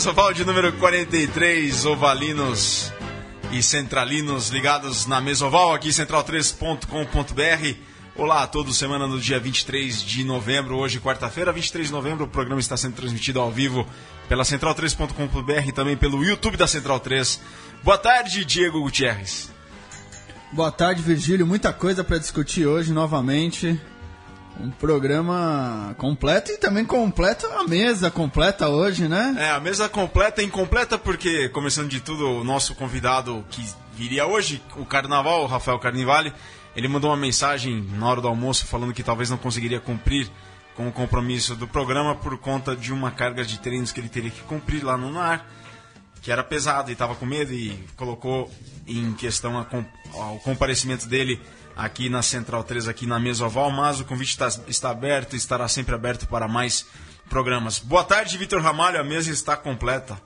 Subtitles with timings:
[0.00, 2.90] Mesoval de número 43, ovalinos
[3.52, 7.78] e centralinos ligados na Mesoval, aqui central3.com.br.
[8.16, 12.28] Olá a todos, semana no dia 23 de novembro, hoje quarta-feira, 23 de novembro, o
[12.28, 13.86] programa está sendo transmitido ao vivo
[14.26, 17.38] pela central3.com.br e também pelo YouTube da Central 3.
[17.84, 19.52] Boa tarde, Diego Gutierrez.
[20.50, 21.46] Boa tarde, Virgílio.
[21.46, 23.78] Muita coisa para discutir hoje novamente.
[24.62, 29.34] Um programa completo e também completa a mesa completa hoje, né?
[29.38, 33.64] É, a mesa completa e incompleta porque, começando de tudo, o nosso convidado que
[33.94, 36.32] viria hoje, o Carnaval, o Rafael Carnivale,
[36.76, 40.30] ele mandou uma mensagem na hora do almoço falando que talvez não conseguiria cumprir
[40.74, 44.30] com o compromisso do programa por conta de uma carga de treinos que ele teria
[44.30, 45.44] que cumprir lá no NAR,
[46.22, 48.50] que era pesado e estava com medo e colocou
[48.86, 51.40] em questão a, o comparecimento dele
[51.80, 55.36] aqui na Central 3, aqui na mesa oval, mas o convite está, está aberto e
[55.36, 56.86] estará sempre aberto para mais
[57.28, 57.78] programas.
[57.78, 60.20] Boa tarde, Vitor Ramalho, a mesa está completa.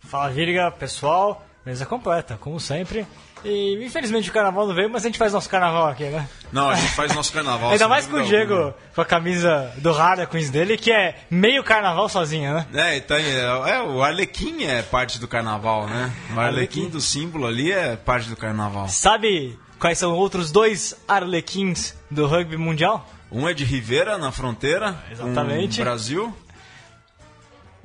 [0.00, 3.06] Fala, Virga, pessoal, mesa completa, como sempre.
[3.44, 6.26] E infelizmente o carnaval não veio, mas a gente faz nosso carnaval aqui, né?
[6.50, 7.72] Não, a gente faz nosso carnaval.
[7.72, 8.74] Ainda mais com o Diego alguma.
[8.94, 12.66] com a camisa do Harlequins dele, que é meio carnaval sozinha, né?
[12.72, 16.10] É, então, é, é, o Arlequim é parte do carnaval, né?
[16.34, 18.88] O Arlequim do símbolo ali é parte do carnaval.
[18.88, 23.06] Sabe quais são outros dois Arlequins do rugby mundial?
[23.30, 25.76] Um é de Rivera, na fronteira, Exatamente.
[25.76, 26.34] com Brasil.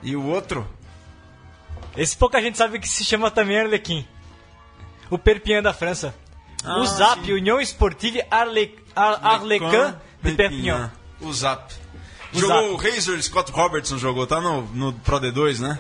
[0.02, 0.66] E o outro?
[1.98, 4.08] Esse pouca gente sabe que se chama também Arlequim
[5.10, 6.16] o Perpignan da França.
[6.64, 7.34] Ah, o ZAP, sim.
[7.34, 10.94] União Esportive Arle, Ar, Arlequin de Perpignan.
[11.20, 11.74] O ZAP.
[12.34, 12.70] O jogou Zap.
[12.70, 15.78] o Razor, Scott Robertson jogou, tá no, no Pro D2, né?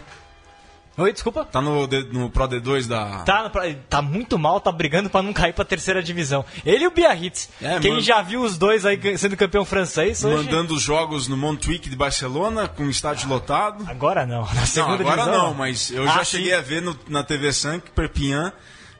[0.99, 1.45] Oi, desculpa?
[1.45, 3.19] Tá no, no Pro D2 da.
[3.19, 3.49] Tá,
[3.89, 6.43] tá muito mal, tá brigando para não cair pra terceira divisão.
[6.65, 7.49] Ele e o Biarritz.
[7.61, 10.45] É, Quem já viu os dois aí sendo campeão francês hoje...
[10.45, 13.85] Mandando os jogos no Montjuic de Barcelona, com estádio lotado.
[13.87, 15.47] Agora não, na segunda não, agora divisão.
[15.47, 16.55] não, mas eu ah, já cheguei sim.
[16.55, 18.51] a ver no, na TV Sank, Perpignan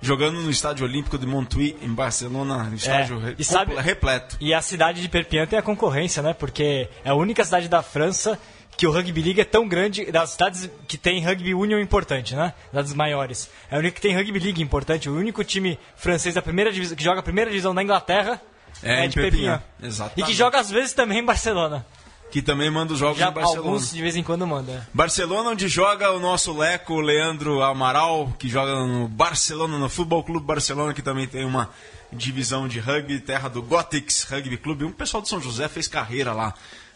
[0.02, 4.38] jogando no Estádio Olímpico de Montjuïc, em Barcelona, estádio é, e sabe, repleto.
[4.40, 6.34] E a cidade de Perpignan tem a concorrência, né?
[6.34, 8.40] Porque é a única cidade da França
[8.80, 12.54] que o Rugby League é tão grande, das cidades que tem Rugby Union importante, né?
[12.72, 13.50] Das maiores.
[13.70, 15.10] É a única que tem Rugby League importante.
[15.10, 18.42] O único time francês da primeira divisão, que joga a primeira divisão da Inglaterra
[18.82, 19.62] é, é de Perpignan.
[19.82, 20.12] Perpignan.
[20.16, 21.86] E que joga às vezes também em Barcelona
[22.32, 23.68] que também manda os jogos Já, em Barcelona.
[23.70, 24.88] Alguns de vez em quando manda.
[24.94, 30.46] Barcelona, onde joga o nosso Leco, Leandro Amaral, que joga no Barcelona, no Futebol Clube
[30.46, 31.72] Barcelona, que também tem uma
[32.14, 34.86] divisão de rugby, terra do Gothics Rugby Clube.
[34.86, 36.54] Um pessoal de São José fez carreira lá.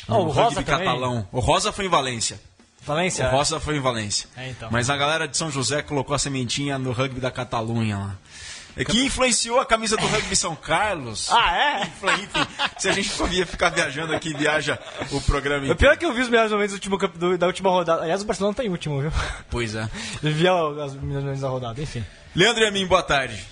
[0.07, 0.85] Oh, o Rosa rugby também.
[0.85, 1.27] catalão.
[1.31, 2.39] O Rosa foi em Valência.
[2.85, 3.27] Valência?
[3.27, 4.27] O Rosa foi em Valência.
[4.35, 4.69] É, então.
[4.71, 8.15] Mas a galera de São José colocou a sementinha no rugby da Catalunha lá.
[8.75, 11.29] É que influenciou a camisa do rugby São Carlos.
[11.31, 11.91] Ah, é?
[12.79, 14.79] Se a gente podia ficar viajando aqui, viaja
[15.11, 15.75] o programa inteiro.
[15.75, 18.01] O pior é que eu vi os melhores momentos do último, da última rodada.
[18.01, 19.11] Aliás, o Barcelona tá em último, viu?
[19.49, 19.87] Pois é.
[20.23, 22.03] Eu vi as melhores momentos da rodada, enfim.
[22.35, 23.45] Leandro e a mim, boa tarde.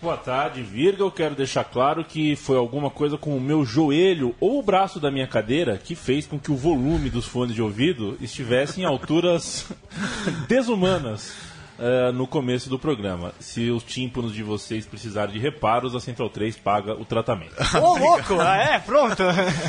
[0.00, 1.02] Boa tarde, Virga.
[1.02, 5.00] Eu quero deixar claro que foi alguma coisa com o meu joelho ou o braço
[5.00, 8.84] da minha cadeira que fez com que o volume dos fones de ouvido estivesse em
[8.84, 9.66] alturas
[10.46, 11.47] desumanas
[11.78, 13.32] uh, no começo do programa.
[13.38, 17.54] Se os tímpanos de vocês precisarem de reparos, a Central 3 paga o tratamento.
[17.80, 18.40] Ô, louco!
[18.40, 19.22] Ah, é, pronto.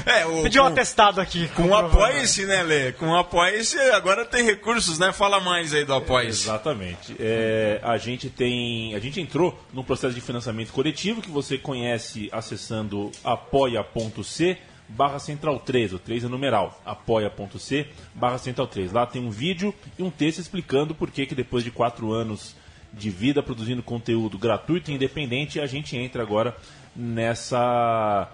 [0.05, 1.47] É, o, Pedi um atestado aqui.
[1.49, 2.91] Com o Apoia-se, né, Lê?
[2.91, 5.13] Com o Apoia-se, agora tem recursos, né?
[5.13, 6.43] Fala mais aí do Apoia-se.
[6.43, 7.15] exatamente.
[7.19, 8.95] É, a gente tem...
[8.95, 14.57] A gente entrou num processo de financiamento coletivo que você conhece acessando apoia.c
[14.89, 18.91] barra central 3, o 3 é numeral, apoia.c barra central 3.
[18.91, 22.55] Lá tem um vídeo e um texto explicando por que, que depois de quatro anos
[22.91, 26.55] de vida produzindo conteúdo gratuito e independente, a gente entra agora
[26.95, 28.29] nessa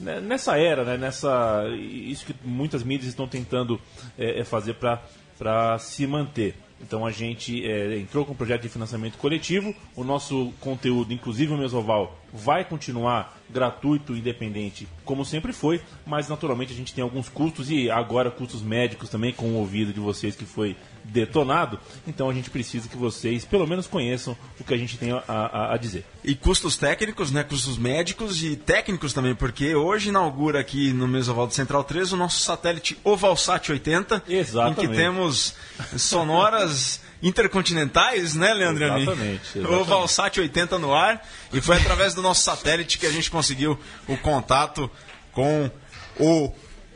[0.00, 3.80] né, nessa era, né, nessa isso que muitas mídias estão tentando
[4.18, 6.56] é, fazer para se manter.
[6.80, 9.74] Então a gente é, entrou com um projeto de financiamento coletivo.
[9.94, 16.72] O nosso conteúdo, inclusive o Mesoval, vai continuar gratuito, independente, como sempre foi, mas naturalmente
[16.72, 20.36] a gente tem alguns custos e agora custos médicos também com o ouvido de vocês
[20.36, 21.78] que foi detonado.
[22.06, 25.22] Então a gente precisa que vocês pelo menos conheçam o que a gente tem a,
[25.26, 26.04] a, a, dizer.
[26.22, 27.42] E custos técnicos, né?
[27.42, 32.16] Custos médicos e técnicos também, porque hoje inaugura aqui no Mesoval do Central 3 o
[32.16, 34.84] nosso satélite Ovalsat 80, Exatamente.
[34.84, 35.54] em que temos
[35.96, 38.84] sonoras intercontinentais, né, Leandro?
[38.84, 39.82] Exatamente, exatamente.
[39.82, 41.26] O Valsat 80 no ar.
[41.52, 43.78] E foi através do nosso satélite que a gente conseguiu
[44.08, 44.90] o contato
[45.32, 45.70] com
[46.18, 46.52] o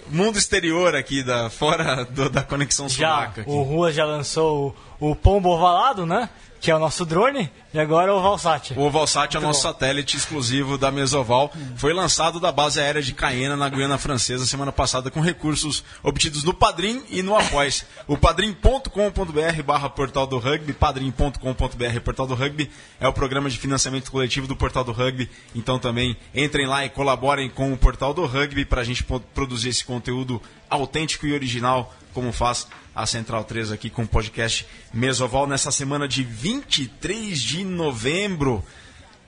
[0.08, 3.44] mundo exterior aqui, da, fora do, da conexão já, sudaca.
[3.46, 6.28] O Rua já lançou o, o Pombo Ovalado, né?
[6.64, 8.72] Que é o nosso drone, e agora o Valsat.
[8.72, 11.52] O Ovalsat é o nosso satélite exclusivo da Mesoval.
[11.76, 16.42] Foi lançado da base aérea de Caena, na Guiana Francesa, semana passada, com recursos obtidos
[16.42, 17.84] no Padrim e no Após.
[18.08, 24.10] O padrim.com.br barra portal do rugby, padrim.com.br portal do rugby, é o programa de financiamento
[24.10, 25.28] coletivo do portal do rugby.
[25.54, 29.68] Então também entrem lá e colaborem com o portal do rugby para a gente produzir
[29.68, 30.40] esse conteúdo
[30.70, 36.06] autêntico e original, como faz a Central 3 aqui com o podcast Mesoval nessa semana
[36.08, 38.64] de 23 de novembro.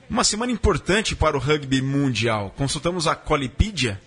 [0.08, 2.54] Uma semana importante para o rugby mundial.
[2.56, 4.00] Consultamos a Qualipedia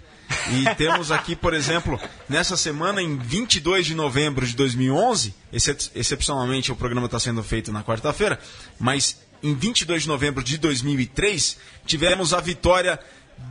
[0.51, 1.99] e temos aqui, por exemplo,
[2.29, 7.71] nessa semana, em 22 de novembro de 2011, excep- excepcionalmente o programa está sendo feito
[7.71, 8.39] na quarta-feira,
[8.79, 12.99] mas em 22 de novembro de 2003, tivemos a vitória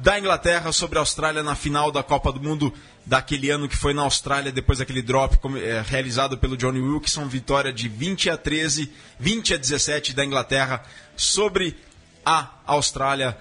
[0.02, 2.72] da Inglaterra sobre a Austrália na final da Copa do Mundo
[3.04, 7.72] daquele ano que foi na Austrália, depois daquele drop eh, realizado pelo Johnny Wilkinson, vitória
[7.72, 10.82] de 20 a 13, 20 a 17 da Inglaterra
[11.16, 11.76] sobre
[12.24, 13.36] a Austrália,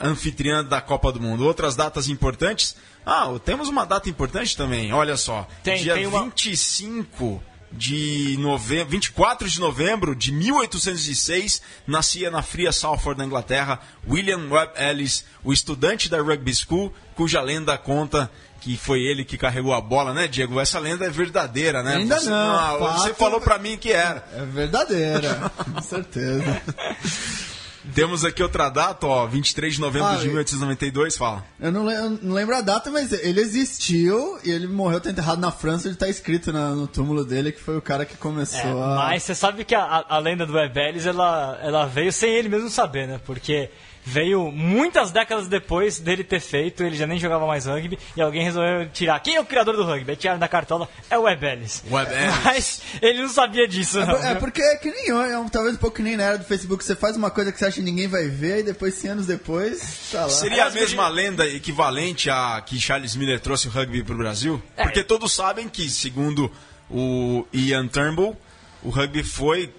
[0.00, 1.44] anfitriã da Copa do Mundo.
[1.46, 2.74] Outras datas importantes?
[3.04, 5.46] Ah, temos uma data importante também, olha só.
[5.62, 12.72] Tem- Dia tem uma- 25 de novembro, 24 de novembro de 1806, nascia na fria
[12.72, 18.30] Salford, na Inglaterra, William Webb Ellis, o estudante da Rugby School, cuja lenda conta
[18.60, 20.60] que foi ele que carregou a bola, né, Diego?
[20.60, 21.96] Essa lenda é verdadeira, né?
[21.96, 24.22] Ainda você, não, Ah, você falou pra mim que era.
[24.34, 26.62] É verdadeira, com certeza.
[27.94, 31.44] Temos aqui outra data, ó, 23 de novembro Ah, de e- 1892, fala.
[31.58, 35.40] Eu não, eu não lembro a data, mas ele existiu e ele morreu, tá enterrado
[35.40, 38.60] na França, ele tá escrito na- no túmulo dele que foi o cara que começou
[38.60, 38.94] É, a...
[38.96, 42.68] mas você sabe que a, a- lenda do Webelis, ela, ela veio sem ele mesmo
[42.68, 43.20] saber, né?
[43.24, 43.70] Porque
[44.04, 48.42] veio muitas décadas depois dele ter feito, ele já nem jogava mais rugby, e alguém
[48.42, 49.20] resolveu tirar.
[49.20, 50.10] Quem é o criador do rugby?
[50.10, 51.84] Aí tiraram da cartola, é o Webelis.
[51.90, 52.34] Webb Ellis.
[52.44, 54.16] Mas ele não sabia disso, É, não.
[54.24, 56.38] é porque é que nem eu, é um- talvez um pouco que nem na era
[56.38, 56.82] do Facebook.
[56.84, 59.26] Você faz uma coisa que você acha que ninguém vai ver e depois, 100 anos
[59.26, 60.28] depois, tá lá.
[60.30, 64.62] Seria a mesma lenda equivalente a que Charles Miller trouxe o rugby para o Brasil?
[64.76, 64.82] É.
[64.84, 66.50] Porque todos sabem que, segundo
[66.88, 68.36] o Ian Turnbull,
[68.82, 69.72] o rugby foi.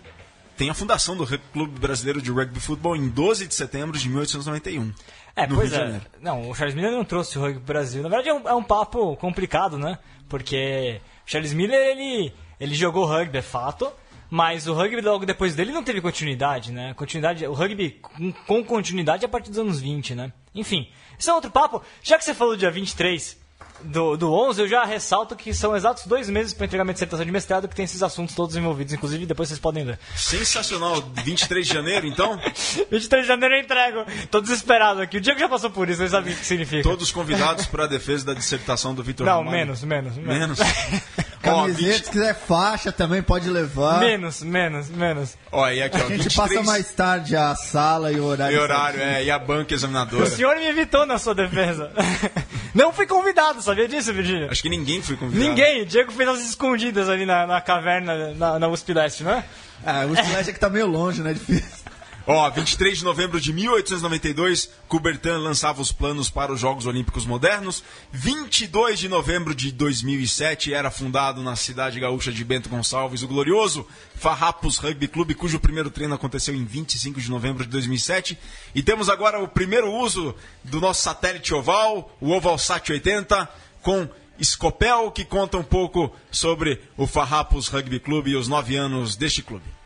[0.62, 4.94] Tem a fundação do Clube Brasileiro de Rugby Futebol em 12 de setembro de 1891.
[5.36, 6.02] É, no pois Rio é.
[6.22, 8.04] Não, o Charles Miller não trouxe o rugby pro Brasil.
[8.04, 9.98] Na verdade é um, é um papo complicado, né?
[10.30, 13.92] Porque o Charles Miller, ele, ele jogou rugby, é fato,
[14.30, 16.94] mas o rugby logo depois dele não teve continuidade, né?
[16.94, 18.00] Continuidade, o rugby
[18.46, 20.32] com, continuidade é a partir dos anos 20, né?
[20.54, 20.88] Enfim,
[21.18, 21.82] isso é outro papo.
[22.04, 23.41] Já que você falou do dia 23
[23.84, 27.26] do, do 11, eu já ressalto que são exatos dois meses para entregar minha dissertação
[27.26, 28.94] de mestrado que tem esses assuntos todos envolvidos.
[28.94, 30.00] Inclusive, depois vocês podem ler.
[30.16, 32.40] Sensacional, 23 de janeiro, então.
[32.92, 34.06] 23 de janeiro eu entrego.
[34.30, 35.18] Tô desesperado aqui.
[35.18, 36.84] O Diego já passou por isso, vocês sabem o que significa.
[36.84, 39.52] Todos convidados para a defesa da dissertação do Vitor Não, Ramalho.
[39.58, 40.60] menos, menos, menos.
[40.60, 40.60] Menos.
[41.44, 44.00] Ó, Camiseta, 20 se quiser faixa também pode levar.
[44.00, 45.38] Menos, menos, menos.
[45.52, 48.56] Ó, e aqui, ó, A gente 23 passa mais tarde a sala e o horário.
[48.56, 50.24] e horário, é, e a banca examinadora.
[50.24, 51.92] O senhor me evitou na sua defesa.
[52.74, 54.48] Não fui convidado, sabia disso, Virgínia?
[54.52, 55.44] Acho que ninguém foi convidado.
[55.50, 55.82] Ninguém.
[55.82, 59.44] O Diego fez as escondidas ali na, na caverna, na, na USP Leste, não é?
[59.86, 61.34] Ah, o Splash é que tá meio longe, né?
[61.34, 61.91] Difícil.
[62.28, 67.84] Ó, 23 de novembro de 1892, Coubertin lançava os planos para os Jogos Olímpicos Modernos.
[68.12, 73.88] 22 de novembro de 2007 era fundado na cidade gaúcha de Bento Gonçalves o glorioso
[74.14, 78.38] Farrapos Rugby Clube, cujo primeiro treino aconteceu em 25 de novembro de 2007.
[78.76, 83.50] E temos agora o primeiro uso do nosso satélite oval, o Ovalsat 80,
[83.82, 84.08] com
[84.44, 89.42] Scopel, que conta um pouco sobre o Farrapos Rugby Clube e os nove anos deste
[89.42, 89.81] clube.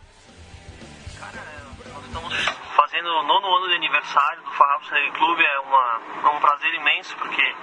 [2.15, 2.45] Estamos
[2.77, 5.45] fazendo o nono ano de aniversário do Farrapos Rugby Clube.
[5.45, 7.55] É, uma, é um prazer imenso, porque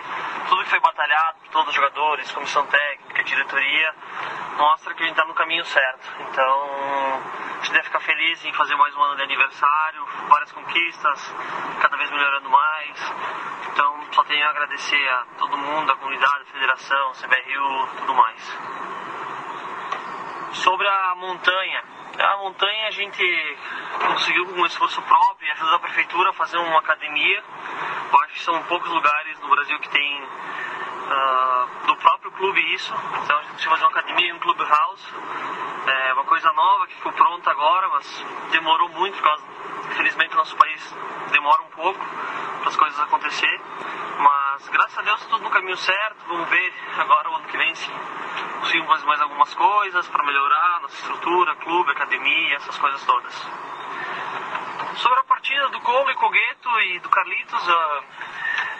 [0.46, 3.94] tudo que foi batalhado por todos os jogadores, comissão técnica, diretoria,
[4.58, 6.06] mostra que a gente está no caminho certo.
[6.28, 6.68] Então,
[7.60, 11.34] a gente deve ficar feliz em fazer mais um ano de aniversário, várias conquistas,
[11.80, 13.12] cada vez melhorando mais.
[13.72, 18.58] Então, só tenho a agradecer a todo mundo, a comunidade, a federação, CBRU, tudo mais.
[20.52, 21.82] Sobre a montanha.
[22.18, 23.56] A montanha a gente
[24.06, 27.42] conseguiu com um esforço próprio e ajuda da prefeitura fazer uma academia.
[28.12, 30.28] Eu acho que são poucos lugares no Brasil que tem
[31.10, 32.94] ah, do próprio clube isso.
[33.22, 35.14] Então a gente conseguiu fazer uma academia e um clubhouse.
[35.86, 39.44] É uma coisa nova que ficou pronta agora, mas demorou muito por causa,
[39.90, 40.94] infelizmente, o nosso país
[41.32, 42.00] demora um pouco
[42.60, 43.60] para as coisas acontecer.
[44.62, 46.24] Mas graças a Deus tudo no caminho certo.
[46.28, 47.90] Vamos ver agora o ano que vem se
[48.60, 53.34] conseguimos fazer mais algumas coisas para melhorar nossa estrutura, clube, academia, essas coisas todas.
[54.98, 58.02] Sobre a partida do Cole, Cogueto e do Carlitos, ah,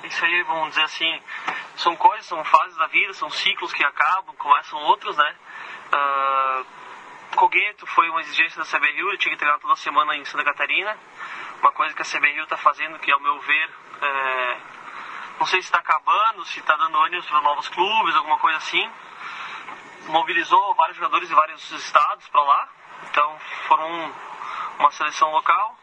[0.04, 1.20] isso aí, vamos dizer assim,
[1.74, 5.36] são coisas, são fases da vida, são ciclos que acabam, começam outros, né?
[5.90, 6.62] Ah,
[7.34, 10.96] Cogueto foi uma exigência da CBRU, ele tinha que treinar toda semana em Santa Catarina.
[11.60, 13.70] Uma coisa que a CBRU está fazendo, que ao meu ver,
[14.00, 14.56] é,
[15.38, 18.90] não sei se está acabando, se está dando ânimos para novos clubes, alguma coisa assim.
[20.06, 22.68] Mobilizou vários jogadores de vários estados para lá,
[23.10, 24.12] então foram
[24.78, 25.78] uma seleção local,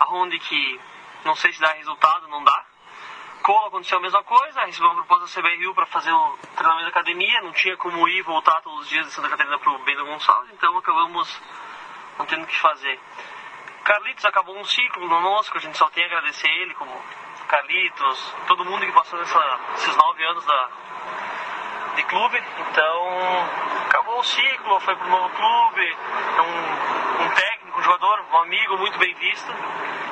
[0.00, 0.80] aonde que
[1.24, 2.64] não sei se dá resultado, não dá.
[3.42, 6.88] Cola aconteceu a mesma coisa, recebeu uma proposta da CBRU para fazer o treinamento da
[6.88, 10.04] academia, não tinha como ir voltar todos os dias de Santa Catarina para o Bento
[10.04, 11.42] Gonçalves, então acabamos
[12.18, 12.98] não tendo o que fazer.
[13.84, 16.90] Carlitos acabou um ciclo conosco, a gente só tem a agradecer ele, como
[17.48, 20.68] Carlitos, todo mundo que passou nessa, esses nove anos da,
[21.96, 22.42] de clube.
[22.70, 23.08] Então,
[23.88, 25.96] acabou o ciclo, foi para um novo clube,
[26.40, 29.52] um, um técnico, um jogador, um amigo muito bem visto.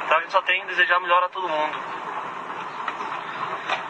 [0.05, 1.79] Então a gente só tem desejar melhor a todo mundo.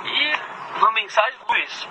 [0.04, 1.88] E uma mensagem, Luiz,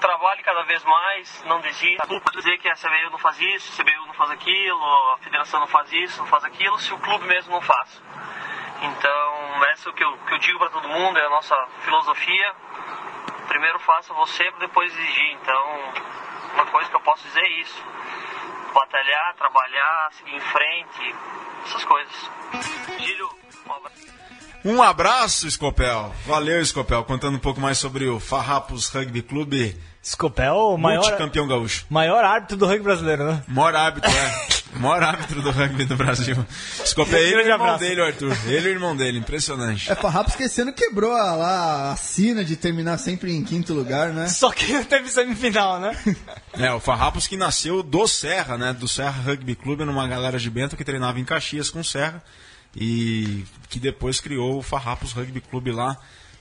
[0.00, 2.06] trabalhe cada vez mais, não desista.
[2.08, 5.18] Não pode dizer que a CBU não faz isso, a CBU não faz aquilo, a
[5.18, 8.02] federação não faz isso, não faz aquilo, se o clube mesmo não faz.
[8.84, 11.56] Então, essa é o que eu, que eu digo para todo mundo, é a nossa
[11.84, 12.54] filosofia.
[13.48, 15.32] Primeiro faça você, depois exigir.
[15.40, 15.92] Então,
[16.54, 17.82] uma coisa que eu posso dizer é isso.
[18.74, 21.14] Batalhar, trabalhar, seguir em frente,
[21.66, 22.30] essas coisas.
[22.98, 23.30] Gílio,
[23.66, 24.14] um abraço.
[24.64, 26.14] Um abraço, Scopel.
[26.26, 27.04] Valeu, Scopel.
[27.04, 31.86] Contando um pouco mais sobre o Farrapos Rugby Clube, Scopel, o maior, multicampeão gaúcho.
[31.88, 33.44] maior árbitro do rugby brasileiro, né?
[33.48, 34.46] Maior árbitro, é.
[34.74, 36.36] Maior árbitro do rugby do Brasil.
[36.84, 38.36] Scopel, ele e o irmão dele, o Arthur.
[38.46, 39.90] Ele e o irmão dele, impressionante.
[39.90, 43.72] É, Farrapos que esse ano quebrou a, lá a sina de terminar sempre em quinto
[43.72, 44.28] lugar, né?
[44.28, 45.96] Só que não teve semifinal, né?
[46.54, 48.72] É, o Farrapos que nasceu do Serra, né?
[48.72, 52.22] Do Serra Rugby Clube, numa galera de Bento que treinava em Caxias com o Serra.
[52.76, 55.96] E que depois criou o Farrapos Rugby Clube lá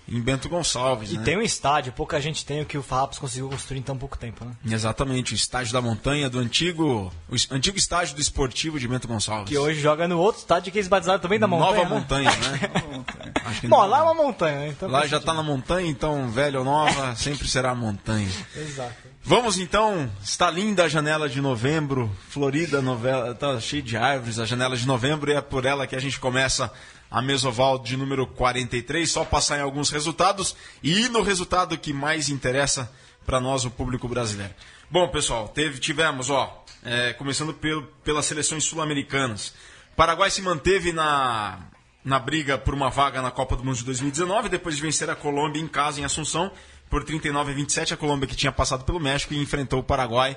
[0.08, 1.24] em Bento Gonçalves, E né?
[1.24, 4.18] tem um estádio, pouca gente tem o que o Farrapos conseguiu construir em tão pouco
[4.18, 4.52] tempo, né?
[4.66, 9.50] Exatamente, o estádio da montanha do antigo, o antigo estádio do esportivo de Bento Gonçalves.
[9.50, 11.72] Que hoje joga no outro estádio que eles batizaram também da montanha.
[11.72, 11.90] Nova né?
[11.90, 13.04] montanha, né?
[13.68, 14.68] Bom, lá é uma montanha, né?
[14.70, 15.26] Então lá já sentido.
[15.26, 18.30] tá na montanha, então velha ou nova, sempre será montanha.
[18.56, 18.94] Exato.
[19.24, 24.46] Vamos então, está linda a janela de novembro, florida novela, tá cheio de árvores a
[24.46, 26.70] janela de novembro e é por ela que a gente começa
[27.14, 32.28] a mesoval de número 43, só passar em alguns resultados e no resultado que mais
[32.28, 32.92] interessa
[33.24, 34.52] para nós, o público brasileiro.
[34.90, 39.54] Bom, pessoal, teve, tivemos, ó, é, começando pelo, pelas seleções sul-americanas.
[39.96, 41.60] Paraguai se manteve na,
[42.04, 45.16] na briga por uma vaga na Copa do Mundo de 2019, depois de vencer a
[45.16, 46.52] Colômbia em casa, em Assunção,
[46.90, 47.94] por 39 a 27.
[47.94, 50.36] A Colômbia que tinha passado pelo México e enfrentou o Paraguai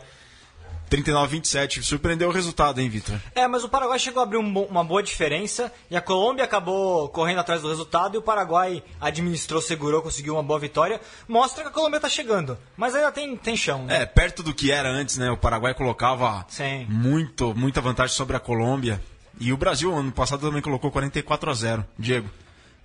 [0.88, 1.82] 39 a 27.
[1.82, 3.18] Surpreendeu o resultado, hein, Vitor?
[3.34, 7.08] É, mas o Paraguai chegou a abrir um uma boa diferença e a Colômbia acabou
[7.08, 11.00] correndo atrás do resultado e o Paraguai administrou, segurou, conseguiu uma boa vitória.
[11.28, 13.84] Mostra que a Colômbia tá chegando, mas ainda tem, tem chão.
[13.84, 14.02] né?
[14.02, 15.30] É, perto do que era antes, né?
[15.30, 16.86] O Paraguai colocava Sim.
[16.88, 19.00] muito, muita vantagem sobre a Colômbia.
[19.38, 21.84] E o Brasil, ano passado, também colocou 44 a 0.
[21.98, 22.30] Diego.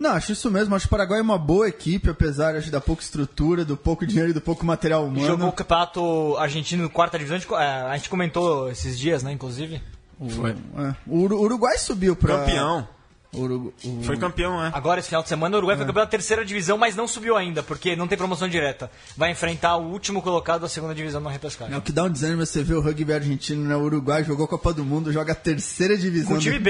[0.02, 0.74] Não, acho isso mesmo.
[0.74, 4.04] Acho que o Paraguai é uma boa equipe, apesar acho, da pouca estrutura, do pouco
[4.06, 5.28] dinheiro e do pouco material humano.
[5.28, 7.38] Jogou o campeonato argentino quarta divisão.
[7.38, 9.80] A gente, é, a gente comentou esses dias, né, inclusive.
[10.36, 10.52] Foi.
[10.52, 10.96] É.
[11.06, 12.40] O Uru- Uruguai subiu pra.
[12.40, 12.88] Campeão.
[13.34, 13.74] Urugu...
[13.86, 14.72] o- Foi campeão, né?
[14.74, 17.38] Agora, esse final de semana, o Uruguai foi campeão da terceira divisão, mas não subiu
[17.38, 18.90] ainda, porque não tem promoção direta.
[19.16, 21.74] Vai enfrentar o último colocado da segunda divisão na repescagem.
[21.76, 23.76] É o que dá um desânimo é você ver o rugby argentino, né?
[23.76, 26.30] O Uruguai jogou a Copa do Mundo, joga a terceira divisão.
[26.32, 26.64] Com o time do-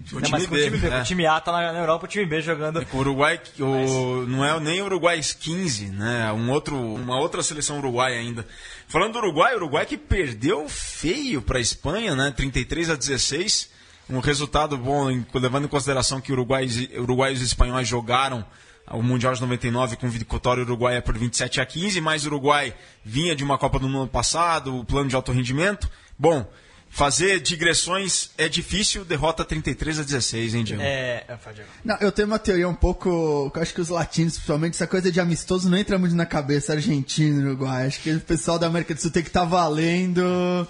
[0.00, 0.16] B.
[0.16, 0.88] O Não, mas com o time B.
[0.88, 1.00] é.
[1.00, 2.86] O time A tá na, na Europa, o time B jogando.
[2.92, 6.32] O Uruguai, o, não é nem o Uruguai 15, né?
[6.32, 8.46] Um outro, uma outra seleção uruguaia ainda.
[8.88, 12.30] Falando do Uruguai, o Uruguai que perdeu feio para a Espanha, né?
[12.36, 13.70] 33 a 16.
[14.08, 18.44] Um resultado bom, levando em consideração que uruguaios, e- uruguaios e espanhóis jogaram
[18.92, 22.72] o Mundial de 99 com vitória uruguaia por 27 a 15, mas o Uruguai
[23.04, 25.90] vinha de uma Copa do Mundo passado, o plano de alto rendimento.
[26.16, 26.48] Bom,
[26.96, 30.82] fazer digressões é difícil, derrota 33 a 16, hein, Diego?
[30.82, 31.24] É.
[31.28, 31.38] é.
[31.84, 33.52] Não, eu tenho uma teoria um pouco.
[33.54, 36.72] eu acho que os latinos, principalmente, essa coisa de amistoso não entra muito na cabeça
[36.72, 37.86] argentino Uruguai.
[37.86, 40.66] Acho que o pessoal da América do Sul tem que estar valendo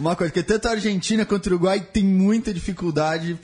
[0.00, 0.32] uma coisa.
[0.32, 3.38] Porque tanto a Argentina quanto o Uruguai tem muita dificuldade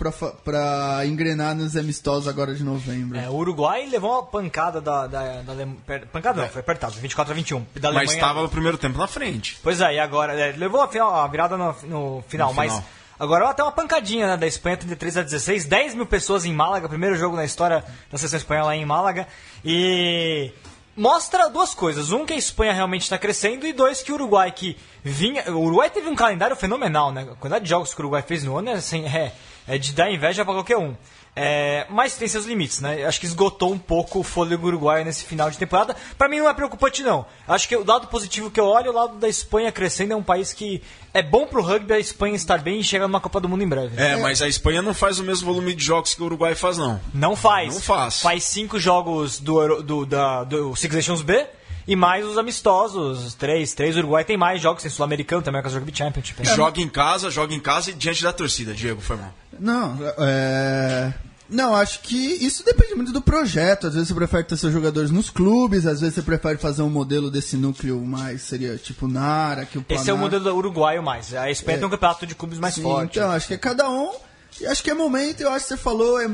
[0.44, 3.18] pra engrenar nos amistosos agora de novembro.
[3.18, 5.76] É, o Uruguai levou uma pancada da, da, da Alemanha.
[6.12, 7.66] Pancada não, foi apertado, 24 a 21.
[7.80, 9.58] Da Mas estava no primeiro tempo na frente.
[9.62, 10.32] Pois é, e agora.
[10.32, 12.72] é, levou a, final- a virada no, no final, No mas.
[12.72, 12.88] final.
[13.18, 16.86] Agora até uma pancadinha né, da Espanha, 33 a 16, 10 mil pessoas em Málaga,
[16.86, 17.82] primeiro jogo na história
[18.12, 19.26] da seleção espanhola em Málaga.
[19.64, 20.52] E
[20.96, 22.10] mostra duas coisas.
[22.10, 25.44] Um, que a Espanha realmente está crescendo, e dois, que o Uruguai que vinha.
[25.52, 27.22] O Uruguai teve um calendário fenomenal, né?
[27.22, 29.32] A quantidade de jogos que o Uruguai fez no ano é, assim, é,
[29.68, 30.96] é de dar inveja para qualquer um.
[31.38, 33.04] É, mas tem seus limites, né?
[33.04, 35.94] Acho que esgotou um pouco o fôlego uruguaio nesse final de temporada.
[36.16, 37.26] Para mim não é preocupante, não.
[37.46, 40.14] Acho que o lado positivo que eu olho é o lado da Espanha crescendo.
[40.14, 43.20] É um país que é bom pro rugby a Espanha estar bem e chegar numa
[43.20, 44.02] Copa do Mundo em breve.
[44.02, 46.78] É, mas a Espanha não faz o mesmo volume de jogos que o Uruguai faz,
[46.78, 46.98] não.
[47.12, 47.74] Não faz.
[47.74, 48.22] Não faz.
[48.22, 51.46] Faz cinco jogos do, do, da, do Six Nations B
[51.86, 53.34] e mais os amistosos.
[53.34, 53.74] Três.
[53.74, 53.96] Três.
[53.96, 54.82] O Uruguai tem mais jogos.
[54.82, 56.44] Tem Sul-Americano também, com a Rugby Championship.
[56.44, 59.32] Joga em casa, joga em casa e diante da torcida, Diego, foi mal.
[59.58, 61.12] Não, é.
[61.48, 63.86] Não, acho que isso depende muito do projeto.
[63.86, 66.90] Às vezes você prefere ter seus jogadores nos clubes, às vezes você prefere fazer um
[66.90, 70.20] modelo desse núcleo mais, seria tipo Nara, que o Esse é o Planar.
[70.22, 71.32] modelo do uruguaio mais.
[71.34, 73.18] A Espanha tem um campeonato de clubes mais Sim, forte.
[73.18, 74.12] Então, acho que é cada um.
[74.60, 76.28] E acho que é momento, eu acho que você falou, é,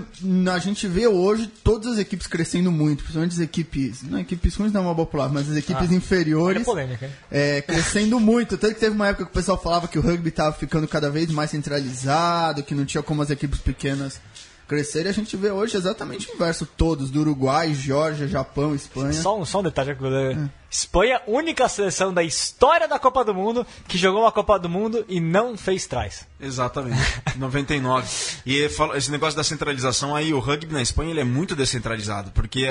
[0.52, 4.72] a gente vê hoje todas as equipes crescendo muito, principalmente as equipes, não equipes ruins
[4.72, 8.56] não é uma boa palavra, mas as equipes Olha inferiores a polêmica, é, crescendo muito.
[8.56, 11.10] Tanto que teve uma época que o pessoal falava que o rugby estava ficando cada
[11.10, 14.20] vez mais centralizado, que não tinha como as equipes pequenas
[14.72, 15.10] crescerem.
[15.10, 19.12] A gente vê hoje exatamente o inverso, todos, do Uruguai, Geórgia, Japão, Espanha.
[19.12, 19.94] Só um, só um detalhe.
[19.94, 20.50] né?
[20.70, 25.04] Espanha, única seleção da história da Copa do Mundo que jogou uma Copa do Mundo
[25.06, 26.26] e não fez trás.
[26.40, 26.98] Exatamente,
[27.36, 28.08] 99.
[28.46, 28.56] E
[28.94, 32.66] esse negócio da centralização aí, o rugby na Espanha ele é muito descentralizado, porque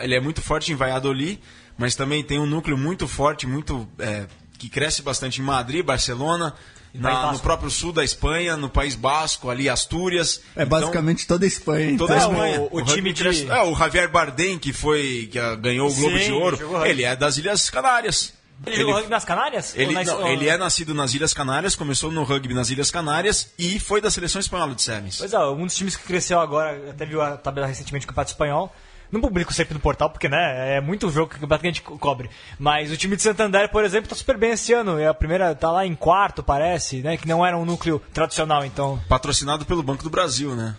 [0.00, 1.40] ele é muito forte em Valladolid,
[1.76, 6.54] mas também tem um núcleo muito forte, muito é, que cresce bastante em Madrid, Barcelona,
[6.94, 10.40] na- no próprio sul da Espanha, no País Basco, ali Astúrias.
[10.54, 11.96] É Então, basicamente toda a Espanha.
[11.96, 12.60] Toda a É, Espanha.
[12.60, 15.94] o- o rugby time de- É, o Javier Bardem, que foi que ah, ganhou o
[15.94, 18.32] Globo Sim, de Ouro, jogou ele é das Ilhas Canárias.
[18.64, 19.72] Ele, jogou rugby nas Canárias?
[19.74, 22.90] Ele, nas- não, ou- ele é nascido nas Ilhas Canárias, começou no rugby nas Ilhas
[22.92, 25.16] Canárias e foi da seleção espanhola de Sevens.
[25.18, 28.30] Pois é, um dos times que cresceu agora, até viu a tabela recentemente do Campeonato
[28.32, 28.72] Espanhol.
[29.12, 32.30] Não publico sempre no portal, porque né, é muito jogo que a gente co- cobre.
[32.58, 34.98] Mas o time de Santander, por exemplo, tá super bem esse ano.
[34.98, 37.18] É a primeira, tá lá em quarto, parece, né?
[37.18, 38.98] Que não era um núcleo tradicional, então.
[39.10, 40.74] Patrocinado pelo Banco do Brasil, né?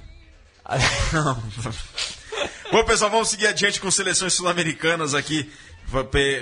[1.14, 1.44] Não.
[2.72, 5.52] Bom, pessoal, vamos seguir adiante com seleções sul-americanas aqui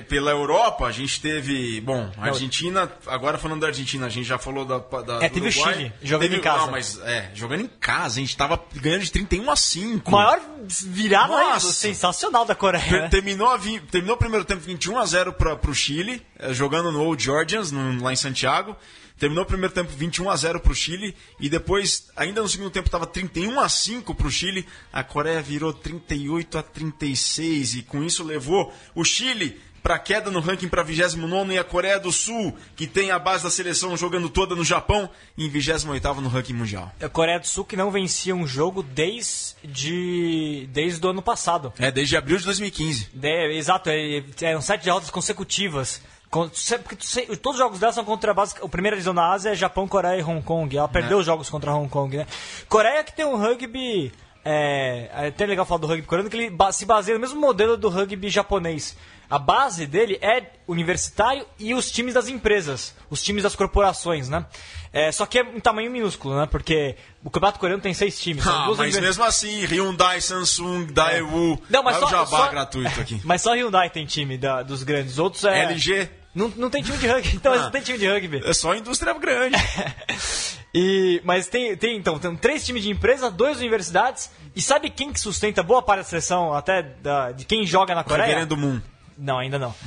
[0.08, 0.86] pela Europa.
[0.86, 4.78] A gente teve, bom, a Argentina, agora falando da Argentina, a gente já falou da,
[5.02, 5.74] da É, teve o Uruguai.
[5.74, 6.66] Chile, jogando Teve- em casa.
[6.66, 10.12] Não, mas é, jogando em casa, a gente tava ganhando de 31 a 5.
[10.12, 11.74] Maior virada Nossa.
[11.74, 12.84] sensacional da Coreia.
[12.84, 13.10] Ter- né?
[13.10, 17.02] Terminou, a terminou o primeiro tempo 21 a 0 para o Chile, eh, jogando no
[17.04, 18.76] Old Georgians, no- lá em Santiago.
[19.22, 22.72] Terminou o primeiro tempo 21 a 0 para o Chile e depois, ainda no segundo
[22.72, 24.66] tempo, estava 31 a 5 para o Chile.
[24.92, 30.40] A Coreia virou 38 a 36 e com isso levou o Chile para queda no
[30.40, 34.28] ranking para 29 e a Coreia do Sul, que tem a base da seleção jogando
[34.28, 35.08] toda no Japão,
[35.38, 35.86] em 28
[36.20, 36.92] no ranking mundial.
[37.00, 41.72] A Coreia do Sul que não vencia um jogo desde, desde o ano passado.
[41.78, 43.10] É, desde abril de 2015.
[43.22, 46.02] É, exato, é, eram sete derrotas consecutivas.
[46.32, 46.96] Porque
[47.38, 48.56] todos os jogos dela são contra a base.
[48.62, 50.76] O primeiro divisão da Ásia é Japão, Coreia e Hong Kong.
[50.78, 52.26] Ela perdeu os jogos contra Hong Kong, né?
[52.70, 54.12] Coreia que tem um rugby.
[54.44, 57.78] É, é até legal falar do rugby coreano, que ele se baseia no mesmo modelo
[57.78, 58.98] do rugby japonês.
[59.30, 64.46] A base dele é universitário e os times das empresas, os times das corporações, né?
[64.92, 66.48] É, só que é em tamanho minúsculo, né?
[66.48, 68.46] Porque o campeonato coreano tem seis times.
[68.46, 71.62] Ah, mas univers- mesmo assim, Hyundai, Samsung, Daewoo.
[71.70, 73.22] Não, mas só, o jabá só- gratuito aqui.
[73.24, 75.18] Mas só Hyundai tem time da- dos grandes.
[75.20, 75.60] Outros é.
[75.66, 76.10] LG.
[76.34, 77.32] Não, não tem time de rugby.
[77.36, 77.58] Então, Ah.
[77.64, 78.42] não tem time de rugby.
[78.46, 79.56] É só indústria grande.
[80.74, 84.32] E, mas tem, tem, então, tem três times de empresa, duas universidades.
[84.56, 88.06] E sabe quem que sustenta boa parte da seleção, até da- de quem joga na
[88.06, 88.26] Coreia?
[88.28, 88.80] Reverendo Moon.
[89.18, 89.76] Não, ainda não.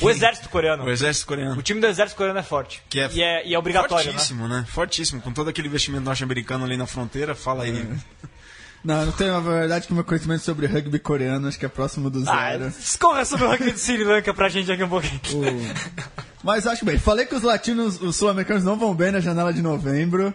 [0.00, 0.84] O exército coreano.
[0.84, 1.56] O exército coreano.
[1.58, 2.82] O time do exército coreano é forte.
[2.88, 4.12] Que é e, é, e é obrigatório, né?
[4.12, 4.64] Fortíssimo, né?
[4.68, 5.20] Fortíssimo.
[5.22, 7.88] Com todo aquele investimento norte-americano ali na fronteira, fala aí.
[8.84, 12.10] Não, não tenho a verdade que meu conhecimento sobre rugby coreano acho que é próximo
[12.10, 12.66] do Ah, zero.
[12.80, 15.20] escorra sobre o rugby de Sri Lanka pra gente aqui um pouquinho.
[16.42, 16.98] Mas acho bem.
[16.98, 20.34] Falei que os latinos, os sul-americanos não vão bem na janela de novembro.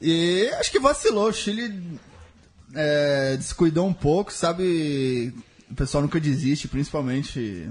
[0.00, 1.28] E acho que vacilou.
[1.28, 1.98] O Chile
[2.74, 5.34] é, descuidou um pouco, sabe?
[5.68, 7.68] O pessoal nunca desiste, principalmente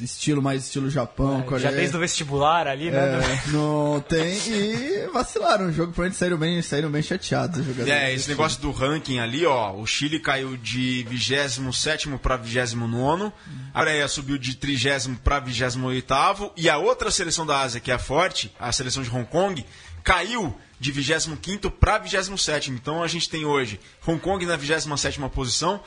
[0.00, 1.68] estilo mais estilo Japão, Coreia.
[1.68, 2.98] É, Já desde o vestibular ali, né?
[2.98, 4.36] É, não tem.
[4.48, 7.92] E vacilaram o jogo, provavelmente saíram bem, saíram bem chateados os jogadores.
[7.92, 9.72] É, esse negócio do ranking ali, ó.
[9.72, 13.32] O Chile caiu de 27 para 29.
[13.72, 16.52] A Coreia subiu de 30 para 28.
[16.56, 19.64] E a outra seleção da Ásia, que é a forte, a seleção de Hong Kong,
[20.02, 22.70] caiu de 25 para 27.
[22.70, 25.80] Então a gente tem hoje Hong Kong na 27 posição.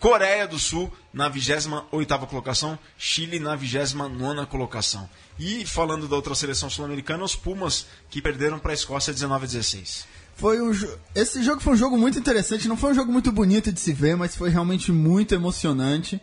[0.00, 5.08] Coreia do Sul na 28ª colocação, Chile na 29ª colocação.
[5.38, 9.46] E falando da outra seleção sul-americana, os Pumas que perderam para a Escócia 19 a
[9.46, 10.06] 16.
[10.36, 10.72] Foi um
[11.14, 13.92] Esse jogo foi um jogo muito interessante, não foi um jogo muito bonito de se
[13.92, 16.18] ver, mas foi realmente muito emocionante.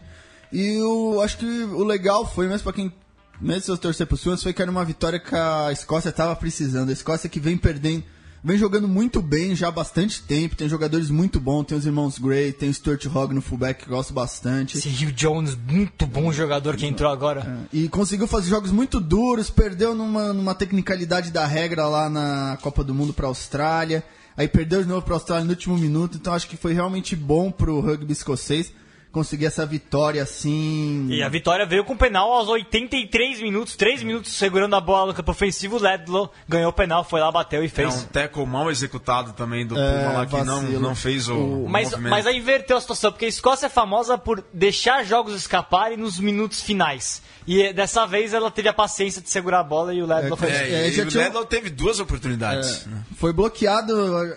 [0.51, 2.91] E eu acho que o legal foi, mesmo pra quem.
[3.39, 6.89] Mesmo se eu torcer pro foi que era uma vitória que a Escócia estava precisando.
[6.89, 8.03] A Escócia que vem perdendo.
[8.43, 10.55] Vem jogando muito bem já há bastante tempo.
[10.55, 13.89] Tem jogadores muito bons, tem os irmãos Gray, tem o Stuart Hogg no fullback que
[13.89, 14.77] gosto bastante.
[14.77, 17.67] Esse Hugh Jones, muito bom jogador que entrou agora.
[17.71, 22.83] E conseguiu fazer jogos muito duros, perdeu numa, numa tecnicalidade da regra lá na Copa
[22.83, 24.03] do Mundo para a Austrália.
[24.35, 27.15] Aí perdeu de novo para a Austrália no último minuto, então acho que foi realmente
[27.15, 28.71] bom pro rugby escocês
[29.11, 31.07] conseguir essa vitória assim.
[31.09, 35.13] E a vitória veio com penal aos 83 minutos, 3 minutos segurando a bola no
[35.13, 35.77] campo ofensivo.
[35.77, 37.95] O Ledlow ganhou o penal, foi lá, bateu e É fez.
[37.95, 41.69] um tackle mal executado também do É, Puma lá que não, não fez o, o
[41.69, 42.11] Mas, movimento.
[42.11, 46.19] mas aí inverteu a situação, porque a Escócia é famosa por deixar jogos escaparem nos
[46.19, 47.21] minutos finais.
[47.47, 50.37] E eh, dessa vez ela teve a paciência de segurar a bola e o Ledlow
[50.37, 50.53] É, fez.
[50.53, 52.85] É, É, e já o Ledlow teve duas oportunidades.
[52.85, 53.03] né?
[53.15, 53.93] Foi bloqueado,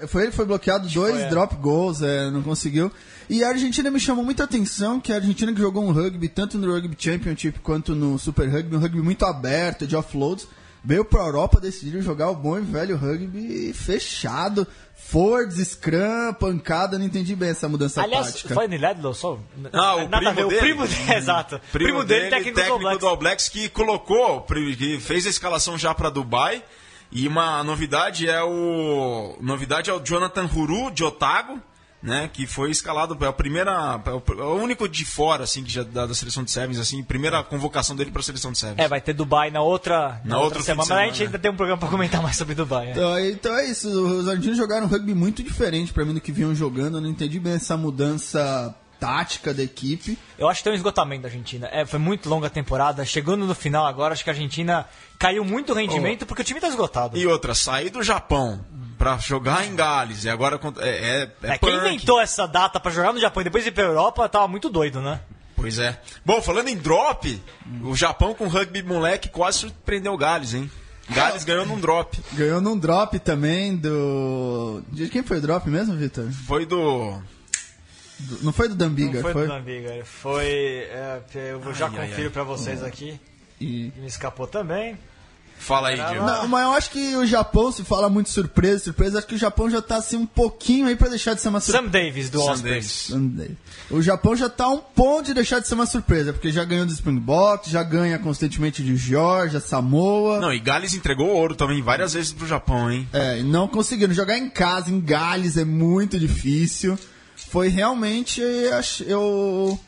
[0.08, 1.28] foi ele que foi bloqueado dois foi, é.
[1.28, 2.90] drop goals, é, não conseguiu.
[3.32, 6.58] E a Argentina me chamou muita atenção, que a Argentina que jogou um rugby, tanto
[6.58, 10.48] no Rugby Championship quanto no Super Rugby, um rugby muito aberto, de offloads,
[10.82, 14.66] veio pra Europa, decidiram jogar o bom e velho rugby fechado,
[14.96, 18.52] forwards, scrum, pancada, não entendi bem essa mudança Aliás, tática.
[18.52, 19.38] foi no Ledlow só?
[19.72, 20.56] Ah, o Nada a primo ver, dele.
[20.56, 21.60] o primo dele, exato.
[21.70, 22.98] Primo, dele, técnico, do All Blacks.
[23.00, 24.40] do All Blacks, que colocou,
[24.76, 26.64] que fez a escalação já para Dubai.
[27.12, 31.60] E uma novidade é o novidade é o Jonathan Huru de Otago,
[32.02, 35.62] né, que foi escalado é a primeira é o, é o único de fora assim
[35.62, 38.58] que já da, da seleção de sevens assim, primeira convocação dele para a seleção de
[38.58, 38.78] sevens.
[38.78, 40.88] É, vai ter Dubai na outra, na Na outra outro fim de semana.
[40.88, 42.88] Mas a gente semana, ainda tem um programa pra comentar mais sobre Dubai.
[42.88, 42.90] é.
[42.92, 46.20] Então, é- então é isso, os argentinos jogaram um rugby muito diferente pra mim do
[46.20, 50.18] que vinham jogando, eu não entendi bem essa mudança tática da equipe.
[50.38, 51.68] Eu acho que tem um esgotamento da Argentina.
[51.72, 53.02] É, foi muito longa a temporada.
[53.04, 54.86] Chegando no final agora, acho que a Argentina
[55.18, 57.16] caiu muito o rendimento porque o time tá esgotado.
[57.16, 58.62] E outra, sair do Japão
[59.00, 62.92] para jogar em Gales e agora é, é, é É, quem inventou essa data pra
[62.92, 65.20] jogar no Japão e depois ir pra Europa tava muito doido, né?
[65.56, 65.98] Pois é.
[66.22, 67.42] Bom, falando em drop,
[67.82, 70.70] o Japão com rugby moleque quase surpreendeu o Gales, hein?
[71.08, 72.20] Gales ganhou num drop.
[72.34, 74.82] Ganhou num drop também do.
[74.88, 76.30] De quem foi o drop mesmo, Vitor?
[76.46, 77.18] Foi do.
[78.18, 79.46] Do- Não foi do Dambiga, Não foi, foi?
[79.46, 80.44] do Lambiga, foi.
[80.90, 82.32] é, eu vou já Ai, ai, confiro ai.
[82.32, 83.18] pra vocês aqui.
[83.58, 84.96] E- Me escapou também.
[85.60, 86.24] Fala aí, Diego.
[86.24, 89.38] Não, mas eu acho que o Japão, se fala muito surpresa, surpresa, acho que o
[89.38, 91.86] Japão já tá assim um pouquinho aí pra deixar de ser uma surpresa.
[91.86, 92.56] Sam Davis, do Sam.
[92.62, 93.12] Davis.
[93.90, 96.64] O Japão já tá a um ponto de deixar de ser uma surpresa, porque já
[96.64, 100.40] ganhou do Springboks, já ganha constantemente de Georgia, Samoa.
[100.40, 103.06] Não, e Gales entregou ouro também várias vezes pro Japão, hein?
[103.12, 106.98] É, e não conseguiram jogar em casa, em Gales, é muito difícil.
[107.36, 108.40] Foi realmente,
[109.06, 109.78] eu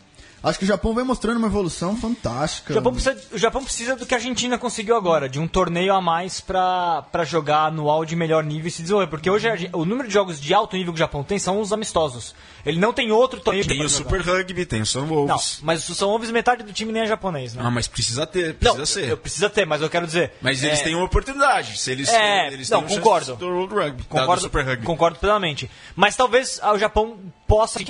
[0.42, 2.72] acho que o Japão vem mostrando uma evolução fantástica.
[2.72, 5.94] O Japão, precisa, o Japão precisa do que a Argentina conseguiu agora, de um torneio
[5.94, 9.06] a mais pra, pra jogar anual de melhor nível e se desenvolver.
[9.08, 11.60] Porque hoje a o número de jogos de alto nível que o Japão tem são
[11.60, 12.34] os amistosos.
[12.64, 14.04] Ele não tem outro torneio Tem o jogar.
[14.04, 15.58] Super Rugby, tem o Sun Wolves.
[15.58, 17.62] Não, mas o São Wolves metade do time nem é japonês, né?
[17.64, 19.08] Ah, mas precisa ter, não, precisa ser.
[19.08, 20.32] eu precisa ter, mas eu quero dizer.
[20.40, 21.78] Mas eles é, têm uma oportunidade.
[21.78, 23.36] Se eles, É, eles não, têm um concordo.
[23.36, 24.86] do World Rugby, do Concordo, Super Rugby.
[24.86, 25.70] concordo plenamente.
[25.96, 27.80] Mas talvez o Japão possa.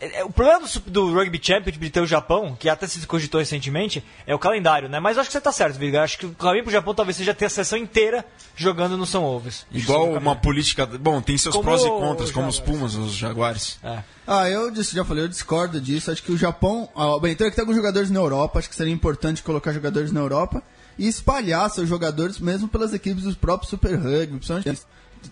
[0.00, 3.06] É, é, O problema do, do Rugby Championship de ter o Japão, que até se
[3.06, 5.00] cogitou recentemente, é o calendário, né?
[5.00, 6.02] Mas eu acho que você tá certo, Viga.
[6.02, 9.22] Acho que o caminho pro Japão talvez seja ter a sessão inteira jogando no São
[9.22, 9.66] Wolves.
[9.72, 10.86] Igual uma política.
[10.86, 12.60] Bom, tem seus Como prós e contras, como os.
[12.60, 13.78] Pumas, os Jaguares.
[13.82, 13.98] É.
[14.26, 16.10] Ah, eu disse- já falei, eu discordo disso.
[16.10, 16.88] Acho que o Japão.
[16.96, 19.72] Ah, bem, então é que tem alguns jogadores na Europa, acho que seria importante colocar
[19.72, 20.62] jogadores na Europa
[20.98, 24.80] e espalhar seus jogadores mesmo pelas equipes dos próprios Super Rugby, principalmente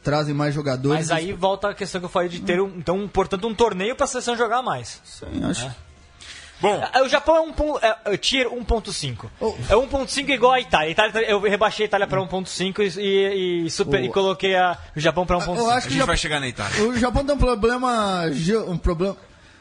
[0.03, 1.09] trazem mais jogadores.
[1.09, 3.95] Mas aí volta a questão que eu falei de ter, um, então, portanto, um torneio
[3.97, 5.01] pra seleção jogar mais.
[5.05, 5.71] Sim, acho.
[6.61, 9.27] Bom, Ah, O Japão é um é, é tier 1.5.
[9.41, 9.55] Oh.
[9.69, 10.89] É 1.5 igual a Itália.
[10.89, 11.29] A Itália.
[11.31, 14.05] Eu rebaixei a Itália pra 1.5 e, e, e super- Oh.
[14.05, 15.59] e coloquei a- o Japão pra 1.5.
[15.59, 16.83] Eu a acho que gente já- vai chegar na Itália.
[16.85, 18.23] O Japão tem um problema,
[18.69, 19.17] um problema,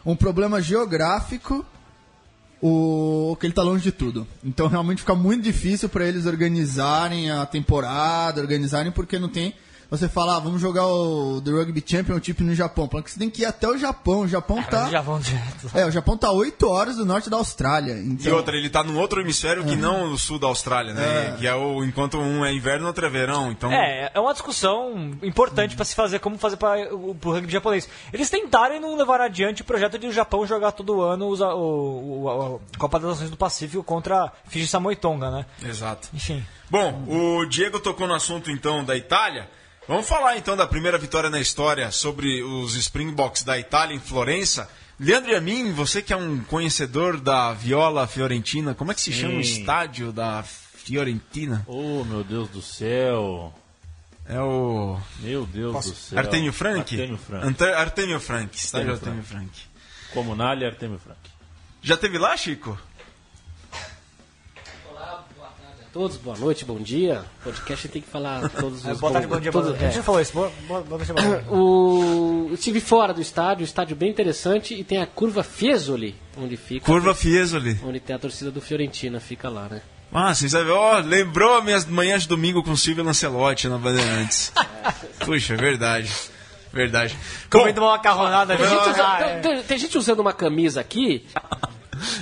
[0.05, 1.65] um problema geográfico,
[2.61, 4.25] o que ele tá longe de tudo.
[4.43, 9.53] Então realmente fica muito difícil para eles organizarem a temporada, organizarem porque não tem.
[9.95, 12.87] Você fala, ah, vamos jogar o The Rugby Championship no Japão.
[12.87, 14.21] Porque você tem que ir até o Japão.
[14.21, 14.89] O Japão Mas tá.
[14.89, 15.69] já vão direto.
[15.71, 17.93] É, o Japão tá 8 horas do norte da Austrália.
[17.93, 21.35] E Então, outra, ele tá num outro hemisfério que não no sul da Austrália, né?
[21.39, 21.83] Que é o.
[21.83, 23.51] Enquanto um é inverno, outro é verão.
[23.51, 23.71] Então.
[23.71, 27.87] É, é uma discussão importante pra se fazer como fazer para o pro rugby japonês.
[28.11, 31.39] Eles tentaram e não levaram adiante o projeto de o Japão jogar todo ano os-
[31.39, 35.45] o, o- a Copa das Nações do Pacífico contra Fiji, Samoa e Tonga, né?
[35.63, 36.07] Exato.
[36.13, 36.43] Enfim.
[36.69, 39.47] Bom, o Diego tocou no assunto então da Itália.
[39.87, 44.69] Vamos falar então da primeira vitória na história sobre os Springboks da Itália em Florença.
[44.99, 49.01] Leandro e a mim, você que é um conhecedor da viola fiorentina, como é que
[49.01, 51.63] se chama o estádio da Fiorentina?
[51.67, 53.53] Oh, meu Deus do céu.
[54.25, 56.17] É o Meu Deus do céu.
[56.17, 56.79] Artemio Frank?
[56.95, 57.45] Artemio Frank.
[57.45, 59.61] Ante- Artemio Frank, estádio Artemio Artemio Frank.
[60.13, 61.19] Comunale Artemio Frank.
[61.81, 62.79] Já teve lá, Chico?
[65.93, 67.23] Todos, boa noite, bom dia.
[67.43, 69.83] Podcast tem que falar todos É, os boa tarde, bom dia, boa todos- noite.
[69.83, 69.97] A gente é.
[69.97, 70.33] já falou isso.
[70.33, 71.45] Boa, boa, boa noite, boa noite.
[71.49, 76.15] O, eu estive fora do estádio, um estádio bem interessante, e tem a curva Fiesoli,
[76.35, 76.83] onde fica.
[76.85, 77.79] Curva Fiesoli.
[77.85, 79.81] Onde tem a torcida do Fiorentina, fica lá, né?
[80.11, 84.51] Ah, vocês sabem, ó, lembrou minhas manhãs de domingo com o Silvio Lancelotti na Bandeirantes.
[85.25, 86.11] Puxa, verdade.
[86.71, 87.15] Verdade.
[87.51, 88.55] Comendo uma macarronada.
[88.57, 88.89] Tem gente, junto.
[88.91, 89.39] usando, tem- é.
[89.39, 91.23] tem- tem gente usando uma camisa aqui.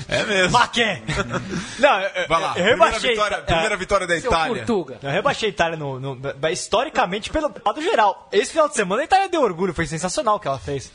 [0.07, 0.51] É mesmo.
[0.51, 1.01] Mas quê?
[1.79, 3.09] Não, eu, Vai lá, eu primeira rebaixei.
[3.11, 4.55] vitória, é, primeira vitória da Itália.
[4.65, 4.99] Portuga.
[5.01, 6.19] Eu rebaixei a Itália no, no-
[6.51, 8.27] historicamente pelo lado geral.
[8.31, 10.91] Esse final de semana a Itália deu orgulho, foi sensacional o que ela fez.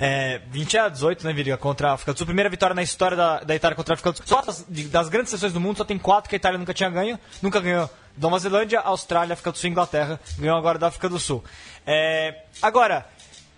[0.00, 2.26] É, 20 a 18, né, Viriga, contra a África do Sul.
[2.26, 4.26] Primeira vitória na história da, da Itália contra a África do Sul.
[4.26, 6.88] Só das, das grandes seleções do mundo, só tem quatro que a Itália nunca tinha
[6.88, 7.18] ganho.
[7.42, 10.20] Nunca ganhou Nova Zelândia, Austrália, África do Sul e Inglaterra.
[10.38, 11.42] Ganhou agora da África do Sul.
[11.84, 13.06] É, agora,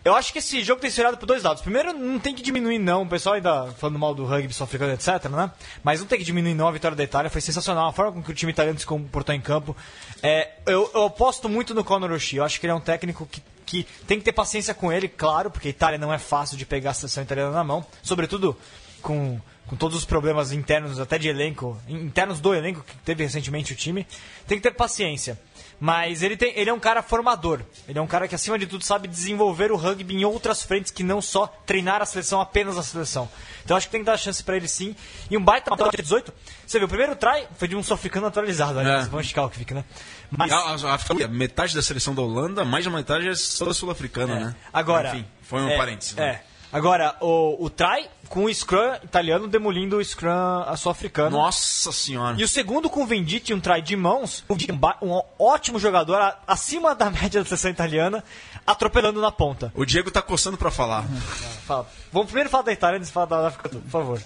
[0.03, 1.63] eu acho que esse jogo tem ser olhado por dois lados.
[1.63, 3.03] Primeiro, não tem que diminuir, não.
[3.03, 5.51] O pessoal ainda falando mal do rugby sul-africano, etc, né?
[5.85, 6.69] Mas não tem que diminuir, não.
[6.69, 7.89] A vitória da Itália foi sensacional.
[7.89, 9.77] A forma com que o time italiano se comportou em campo.
[10.23, 12.39] É, eu, eu aposto muito no Conor Oshie.
[12.39, 15.07] Eu acho que ele é um técnico que, que tem que ter paciência com ele,
[15.07, 17.85] claro, porque a Itália não é fácil de pegar a seleção italiana na mão.
[18.03, 18.57] Sobretudo
[19.03, 23.75] com, com todos os problemas internos, até de elenco, internos do elenco que teve recentemente
[23.75, 24.07] o time.
[24.47, 25.39] Tem que ter paciência.
[25.83, 27.63] Mas ele, tem, ele é um cara formador.
[27.89, 30.91] Ele é um cara que, acima de tudo, sabe desenvolver o rugby em outras frentes
[30.93, 33.27] que não só treinar a seleção, apenas a seleção.
[33.65, 34.95] Então acho que tem que dar chance pra ele sim.
[35.31, 36.35] E um baita de 18.
[36.67, 38.79] Você viu, o primeiro try foi de um sul-africano atualizado.
[38.79, 39.09] Aliás, É.
[39.09, 39.85] Van Schaal que fica, né?
[40.31, 44.35] Mas, A, a- a metade da seleção da Holanda, mais da metade é toda sul-africana,
[44.39, 44.57] né?
[44.71, 45.09] agora.
[45.09, 46.15] Enfim, foi um é, parênteses.
[46.15, 46.27] né?
[46.47, 46.50] É.
[46.73, 50.31] Agora, o, o try com o scrum italiano demolindo o scrum
[50.77, 51.31] sul-africano.
[51.37, 52.37] Nossa senhora.
[52.39, 54.57] E o segundo com o Venditti, um try de mãos, um
[55.09, 58.23] um ótimo jogador, a- acima da média da seleção italiana,
[58.67, 59.73] atropelando na ponta.
[59.75, 61.05] O Diego tá coçando pra falar.
[61.67, 61.89] Fala.
[62.13, 64.23] Vamos primeiro falar da Itália antes de falar da África, por favor.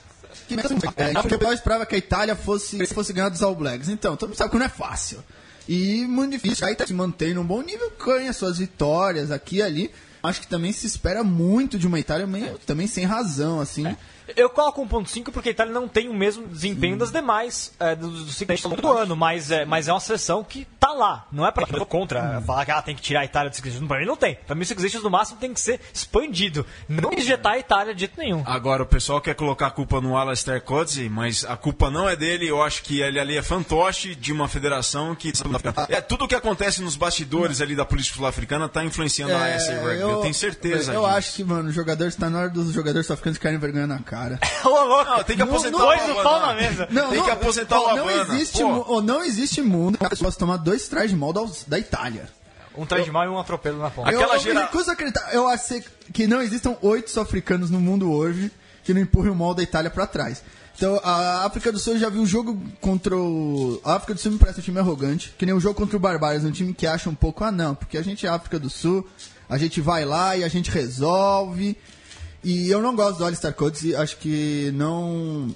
[0.48, 1.12] Que mesmo, é,
[1.46, 3.88] eu esperava que a Itália fosse, fosse ganhar dos All Blacks.
[3.88, 5.22] Então, todo mundo sabe que não é fácil.
[5.66, 6.66] E muito difícil.
[6.66, 9.90] A Itália se mantém num bom nível, ganha suas vitórias aqui e ali.
[10.24, 13.94] Acho que também se espera muito de uma Itália, meio, também sem razão, assim.
[14.36, 18.08] Eu coloco 1.5 porque a Itália não tem o mesmo desempenho das demais é, do,
[18.10, 21.26] do, do, do ano, mas é, mas é uma seleção que tá lá.
[21.30, 23.54] Não é pra eu tô contra falar que ah, tem que tirar a Itália do
[23.54, 23.86] Nations.
[23.86, 24.36] Pra mim não tem.
[24.46, 26.64] Pra mim o Nations no máximo tem que ser expandido.
[26.88, 28.42] Não injetar a Itália de jeito nenhum.
[28.46, 32.16] Agora, o pessoal quer colocar a culpa no Alastair Coetzee, mas a culpa não é
[32.16, 32.48] dele.
[32.48, 35.32] Eu acho que ele ali é fantoche de uma federação que...
[35.88, 39.80] É, tudo o que acontece nos bastidores ali da política sul-africana tá influenciando a ASA
[39.80, 40.00] Rugby.
[40.00, 41.16] Eu, tenho certeza É, Eu disso.
[41.16, 44.13] acho que, mano, os jogadores, tá na hora dos jogadores sul-africanos ficarem vergonha na cara.
[44.64, 45.10] Ô, louco!
[45.10, 46.88] Não, tem que Não, aposentar não, o Dois no pau na mesa.
[46.90, 50.38] Não, Tem não, que aposentar o não existe, mu- ó, não existe mundo que possa
[50.38, 52.28] tomar dois trás de mal da, da Itália.
[52.76, 54.08] Um try de mal e um atropelo na ponta.
[54.08, 55.32] Aquela eu, eu gera- me recuso acreditar.
[55.32, 55.80] Eu acho
[56.12, 58.50] que não existam oito sul-africanos no mundo hoje
[58.82, 60.42] que não empurrem o mal da Itália pra trás.
[60.76, 63.80] Então, a África do Sul eu já viu o jogo contra o.
[63.84, 66.00] A África do Sul me parece um time arrogante, que nem o jogo contra o
[66.00, 68.68] Barbários, um time que acha um pouco, ah não, porque a gente é África do
[68.68, 69.06] Sul,
[69.48, 71.76] a gente vai lá e a gente resolve.
[72.44, 75.54] E eu não gosto do Alistair Coates, acho que não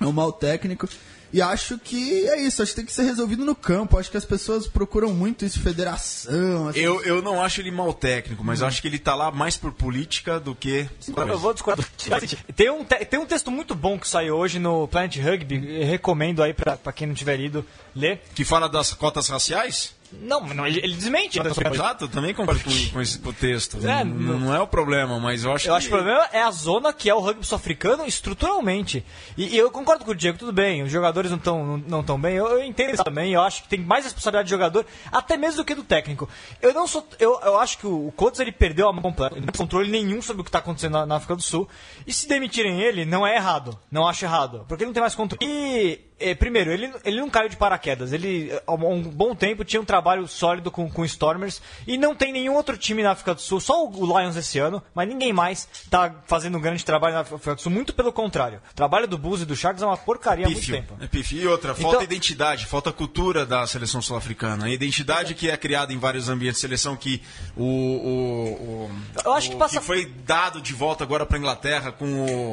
[0.00, 0.88] é um mau técnico.
[1.30, 3.98] E acho que é isso, acho que tem que ser resolvido no campo.
[3.98, 6.68] Acho que as pessoas procuram muito isso, federação.
[6.68, 6.78] assim.
[6.80, 9.54] Eu, eu não acho ele mal técnico, mas eu acho que ele tá lá mais
[9.54, 10.88] por política do que...
[11.34, 11.86] Eu vou discordar.
[12.56, 16.42] Tem um, te- tem um texto muito bom que saiu hoje no Planet Rugby, recomendo
[16.42, 17.62] aí pra, pra quem não tiver lido
[17.94, 18.22] ler.
[18.34, 19.94] Que fala das cotas raciais?
[20.12, 21.38] Não, não ele, ele desmente.
[21.38, 23.78] Exato, eu também concordo com, com esse com o texto.
[23.86, 25.78] É, não, não é o problema, mas eu acho Eu que...
[25.78, 29.04] acho que o problema é a zona que é o rugby sul-africano estruturalmente.
[29.36, 32.02] E, e eu concordo com o Diego, tudo bem, os jogadores não estão não, não
[32.02, 34.86] tão bem, eu, eu entendo isso também, eu acho que tem mais responsabilidade do jogador,
[35.12, 36.28] até mesmo do que do técnico.
[36.62, 37.06] Eu não sou.
[37.18, 39.58] Eu, eu acho que o, o Coates ele perdeu a mão completa, ele não tem
[39.58, 41.68] controle nenhum sobre o que está acontecendo na, na África do Sul.
[42.06, 43.78] E se demitirem ele, não é errado.
[43.90, 44.64] Não acho errado.
[44.68, 45.44] Porque ele não tem mais controle.
[45.44, 48.12] E, eh, primeiro, ele, ele não caiu de paraquedas.
[48.12, 51.60] Ele, há um bom tempo, tinha um trabalho sólido com, com Stormers.
[51.86, 54.82] E não tem nenhum outro time na África do Sul, só o Lions esse ano,
[54.94, 57.72] mas ninguém mais está fazendo um grande trabalho na África do Sul.
[57.72, 58.60] Muito pelo contrário.
[58.70, 60.96] O trabalho do Bulls e do Sharks é uma porcaria há muito tempo.
[61.00, 61.40] é pífio.
[61.40, 64.66] E outra, falta Então- identidade, falta cultura da seleção sul-africana.
[64.66, 67.22] A identidade que é criada em vários ambientes de seleção que
[67.56, 68.52] o, o,
[68.86, 68.90] o-
[69.24, 72.06] Eu acho que o passa- foi dado de volta agora para Inglaterra com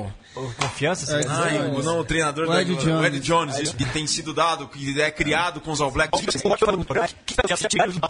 [0.04, 1.30] o O Confiança, dizer?
[1.32, 3.26] Ai, o, não, o treinador O da Ed Inglaterra, o Ed Jones.
[3.56, 6.19] Jones, isso que tem sido dado, que é criado com os All Blacks.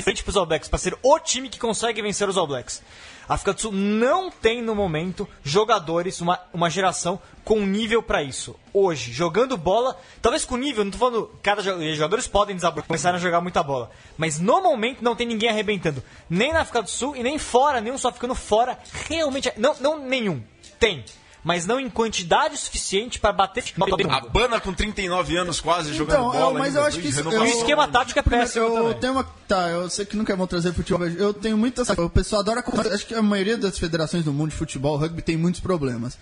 [0.02, 2.82] frente pros All Blacks, pra ser o time que consegue vencer os All Blacks.
[3.28, 8.22] A África do Sul não tem no momento jogadores, uma, uma geração com nível pra
[8.22, 8.56] isso.
[8.72, 12.56] Hoje, jogando bola, talvez com nível, não tô falando, cada jo- os jogadores podem
[12.88, 16.84] começar a jogar muita bola, mas no momento não tem ninguém arrebentando, nem na África
[16.84, 18.78] do Sul e nem fora, nenhum só ficando fora,
[19.10, 20.44] realmente, não, não nenhum,
[20.80, 21.04] tem.
[21.46, 23.64] Mas não em quantidade suficiente para bater
[24.10, 26.40] A Bana com 39 anos quase jogando Então, bola.
[26.40, 27.52] eu- mas ainda, eu acho que isso- renovações.
[27.52, 28.94] E o esquema tático é péssimo eu também.
[29.00, 29.24] tenho uma.
[29.48, 31.00] Tá, eu sei que nunca é bom trazer futebol.
[31.08, 31.88] mas Eu tenho muitas.
[31.90, 32.64] O pessoal adora.
[32.92, 36.18] Acho que a maioria das federações do mundo de futebol, rugby tem muitos problemas.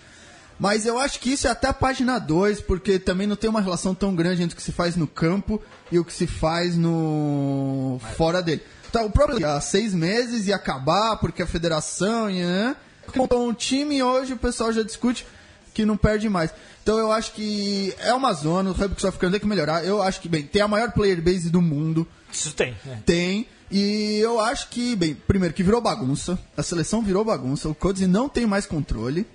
[0.60, 3.62] Mas eu acho que isso é até a página 2, porque também não tem uma
[3.62, 5.60] relação tão grande entre o que se faz no campo
[5.92, 8.00] e o que se faz no.
[8.18, 8.62] fora dele.
[8.92, 12.76] Tá, o problema é há seis meses e acabar, porque a federação e.
[13.08, 13.14] né?
[13.16, 15.26] Montou um time e hoje o pessoal já discute
[15.74, 16.52] que não perde mais.
[16.84, 19.86] Então eu acho que é uma zona, o rugby sul-africano tem que melhorar.
[19.86, 22.08] Eu acho que, bem, tem a maior player base do mundo.
[22.32, 22.76] Isso tem.
[22.86, 23.02] né?
[23.06, 23.48] Tem.
[23.72, 26.38] E eu acho que, bem, primeiro que virou bagunça.
[26.56, 27.70] A seleção virou bagunça.
[27.70, 29.26] O Codes não tem mais controle.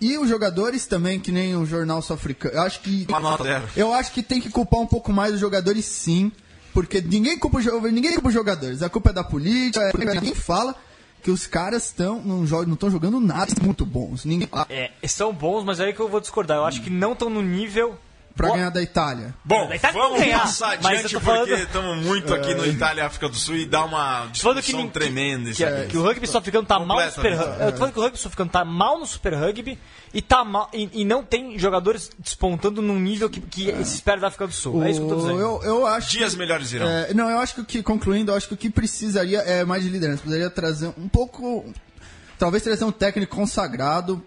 [0.00, 2.54] E os jogadores também, que nem o jornal sul-africano.
[2.54, 3.06] Eu acho que.
[3.42, 3.68] Zero.
[3.76, 6.30] Eu acho que tem que culpar um pouco mais os jogadores, sim.
[6.74, 7.58] Porque ninguém culpa,
[7.90, 8.82] ninguém culpa os jogadores.
[8.82, 9.90] A culpa é da política.
[9.98, 10.74] É, ninguém fala
[11.22, 14.24] que os caras estão não estão jogando nada muito bons.
[14.24, 16.58] Ninguém É, são bons, mas é aí que eu vou discordar.
[16.58, 17.98] Eu acho que não estão no nível.
[18.36, 19.34] Pra Boa- ganhar da Itália.
[19.44, 23.28] Bom, Da Itália vamos ganhar, passar adiante porque estamos muito aqui no Itália e África
[23.28, 25.86] do Sul e dá uma que, discussão nin- tremenda que, isso que, aqui.
[25.88, 27.48] que o rugby sul-africano tá mal no super Completamente.
[27.50, 27.64] rugby.
[27.64, 29.78] Eu tô falando que o rugby sul-africano tá mal no super rugby
[30.12, 34.20] e, tá mal, e, e não tem jogadores despontando num nível que, que se espera
[34.20, 34.84] da África do Sul.
[34.84, 35.40] É isso que eu tô dizendo.
[35.40, 36.86] Eu, eu acho Dias melhores irão.
[36.88, 39.64] É, não, eu acho que, o que, concluindo, eu acho que o que precisaria é
[39.64, 40.18] mais de liderança.
[40.22, 41.64] Precisaria trazer um pouco.
[42.38, 44.22] Talvez trazer um técnico consagrado.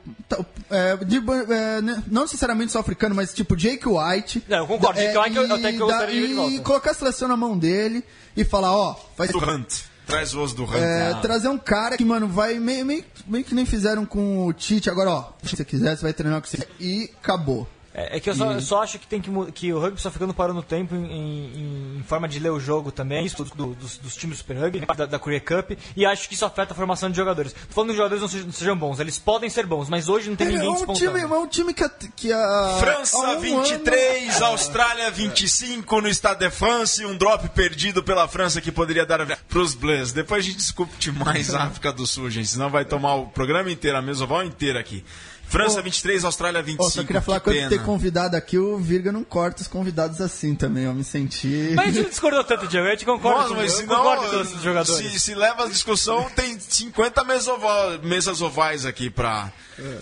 [0.70, 4.44] é, de é, né, não necessariamente só africano, mas tipo Jake White.
[4.48, 6.92] Não, eu concordo, Jake White é o técnico que eu da- gostaria de E colocar
[6.92, 8.04] a seleção na mão dele
[8.36, 9.32] e falar: ó, faz.
[9.32, 9.82] Do Hunt.
[10.08, 10.74] Traz o osso do Hunt.
[10.76, 11.20] É, Ah.
[11.22, 14.90] trazer um cara que, mano, vai meio, meio, meio que nem fizeram com o Tite.
[14.90, 16.68] Agora, ó, se você quiser, você vai treinar com você.
[16.80, 17.68] E acabou.
[17.94, 20.32] É, é que eu só, eu só acho que, tem que, que o rugby sul-africano
[20.32, 23.98] parou no tempo em, em- em forma de ler o jogo também, isso do- dos,
[23.98, 26.76] dos times do Super Rugby, da, da Korea Cup, e acho que isso afeta a
[26.76, 27.52] formação de jogadores.
[27.52, 30.08] Tô falando que os jogadores não sejam, não sejam bons, eles podem ser bons, mas
[30.08, 31.00] hoje não tem É ninguém um despontando.
[31.18, 31.90] time, é um time que a.
[32.16, 38.04] Que a França um 23, ano- Austrália 25 no Stade de France, um drop perdido
[38.04, 40.12] pela França que poderia dar pros Blues.
[40.14, 43.72] Depois a gente discute mais a África do Sul, gente, senão vai tomar o programa
[43.72, 45.04] inteiro, a mesoval inteira aqui.
[45.50, 46.84] França 23, Austrália 25.
[46.86, 47.84] Ó, só queria falar que quando ter pena.
[47.84, 50.84] convidado aqui, o Virga não corta os convidados assim também.
[50.86, 51.72] Eu me senti.
[51.76, 55.12] Mas a gente não discordou tanto, Diego, a gente concorda Nossa, mas eu os jogadores.
[55.14, 59.52] se, se leva a discussão, tem 50 mesoval- mesas ovais aqui pra,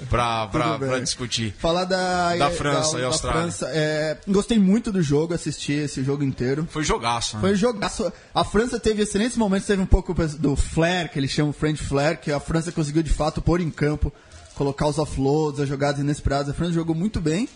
[0.10, 0.90] pra, pra, Tudo bem.
[0.90, 1.54] pra discutir.
[1.58, 3.42] Falar da, Da França e Austrália.
[3.42, 6.68] França, é, gostei muito do jogo, assisti esse jogo inteiro.
[6.70, 7.42] Foi jogaço, né?
[7.42, 8.12] Foi jogaço.
[8.34, 12.18] A França teve excelentes momentos, teve um pouco do flare, que eles chamam French flare,
[12.18, 14.12] que a França conseguiu de fato pôr em campo,
[14.58, 16.50] colocar os offloads, as jogadas inesperadas.
[16.50, 17.48] A França jogou muito bem.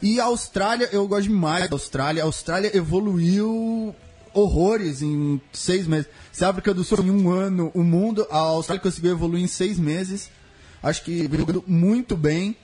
[0.00, 2.22] E a Austrália, eu gosto demais da Austrália.
[2.22, 3.94] A Austrália evoluiu
[4.32, 6.06] horrores em seis meses.
[6.30, 9.48] Se a África do Sul em um ano, o mundo, a Austrália conseguiu evoluir em
[9.48, 10.30] seis meses.
[10.82, 12.56] Acho que jogando muito bem.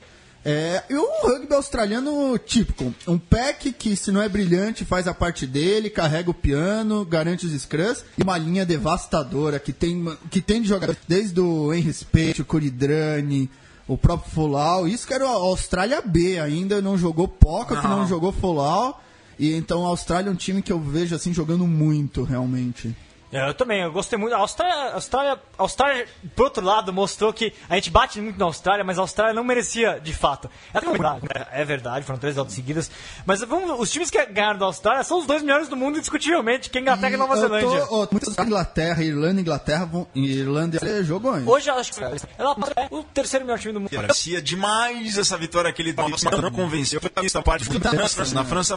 [0.44, 2.92] É, e o rugby australiano típico.
[3.06, 7.46] Um pack que, se não é brilhante, faz a parte dele, carrega o piano, garante
[7.46, 8.04] os scrums.
[8.18, 12.44] E uma linha devastadora que tem, que tem de jogadores desde o Henry Spate, o
[12.44, 13.48] Coridrani,
[13.86, 14.86] o próprio Folau.
[14.86, 18.06] Isso que era a Austrália B ainda, não jogou Poca, que não Não.
[18.08, 19.02] jogou Folau.
[19.38, 22.94] E então a Austrália é um time que eu vejo assim jogando muito, realmente.
[23.32, 24.34] É, Eu também, eu gostei muito.
[24.34, 28.38] A Austrália, a Austrália, a Austrália, por outro lado, mostrou que a gente bate muito
[28.38, 30.50] na Austrália, mas a Austrália não merecia de fato.
[30.72, 31.18] Ela tem uma-
[31.50, 32.90] É verdade, foram três derrotas seguidas.
[33.24, 36.68] Mas vamos, os times que ganharam da Austrália são os dois melhores do mundo, indiscutivelmente,
[36.68, 37.86] que é Inglaterra e, Nova Zelândia.
[37.86, 41.50] Tô, ó, muitas Inglaterra, Irlanda, Inglaterra, vão, Irlanda é jogo ainda.
[41.50, 42.16] Hoje eu acho que ela
[42.76, 43.90] é o terceiro melhor time do mundo.
[43.90, 47.00] Parecia demais essa vitória que ele não convenceu.
[47.00, 48.34] Foi essa parte na França.
[48.34, 48.74] Na França,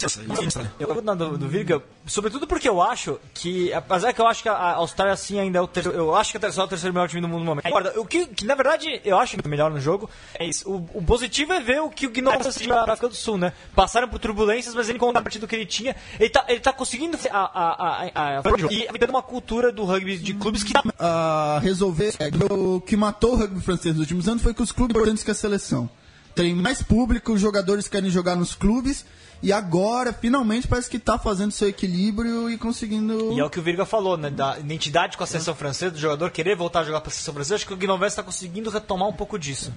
[0.79, 4.44] Eu vou na do, do Virga, sobretudo porque eu acho que, apesar que eu acho
[4.45, 6.93] que a Austrália sim ainda é o terceiro, eu acho que é só o terceiro
[6.93, 7.65] melhor time do mundo no momento.
[7.65, 10.69] Agora, o que, que na verdade eu acho que é melhor no jogo é isso.
[10.69, 13.53] O, o positivo é ver o que o Gnome conseguiu na África do Sul, né?
[13.73, 15.95] Passaram por turbulências, mas ele encontrou a partida que ele tinha.
[16.19, 20.17] Ele tá, ele tá conseguindo a, a, a, a, e dando uma cultura do rugby
[20.17, 22.13] de clubes que a resolver.
[22.19, 25.23] é, o que matou o rugby francês nos últimos anos foi que os clubes importantes
[25.23, 25.89] que a seleção.
[26.35, 29.05] Tem mais público, os jogadores querem jogar nos clubes.
[29.45, 33.31] E agora, finalmente, parece que tá fazendo seu equilíbrio e conseguindo.
[33.31, 34.31] E é o que o Virga falou, né?
[34.31, 37.31] Da identidade com a seleção francesa, do jogador querer voltar a jogar para a seleção
[37.35, 37.53] francesa.
[37.53, 39.71] Acho que o Guinoves está conseguindo retomar um pouco disso.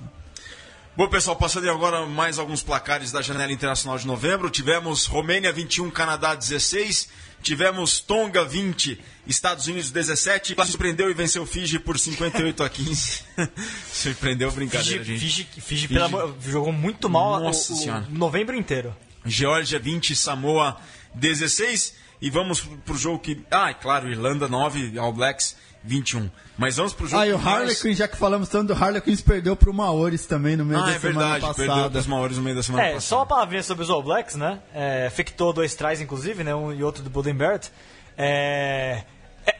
[0.96, 4.48] Bom, pessoal, passando agora mais alguns placares da janela internacional de novembro.
[4.48, 7.10] Tivemos Romênia 21, Canadá 16.
[7.42, 10.56] Tivemos Tonga 20, Estados Unidos 17.
[10.64, 13.22] Surpreendeu e venceu Fiji por 58 a 15.
[13.92, 15.20] Surpreendeu brincadeira, Fiji, gente.
[15.20, 18.06] Fiji, Fiji, pelo amor- jogou muito mal Nossa o, o Senhora.
[18.10, 18.96] novembro inteiro.
[19.30, 20.76] Geórgia 20, Samoa
[21.14, 21.94] 16.
[22.20, 23.44] E vamos pro jogo que.
[23.50, 26.28] Ah, é claro, Irlanda 9, All Blacks 21.
[26.56, 27.22] Mas vamos pro jogo.
[27.22, 30.56] Ah, e o mais- Harlequin, já que falamos tanto do Harlequin, perdeu pro Maores também
[30.56, 31.90] no meio Ah, da é semana verdade, perdeu passada.
[31.90, 33.00] dos maiores no meio da semana É, passada.
[33.02, 34.58] só uma palavrinha sobre os All Blacks, né?
[34.74, 36.52] É, Fectou dois trás, inclusive, né?
[36.54, 37.68] Um e outro do Budenbert.
[38.16, 39.04] É...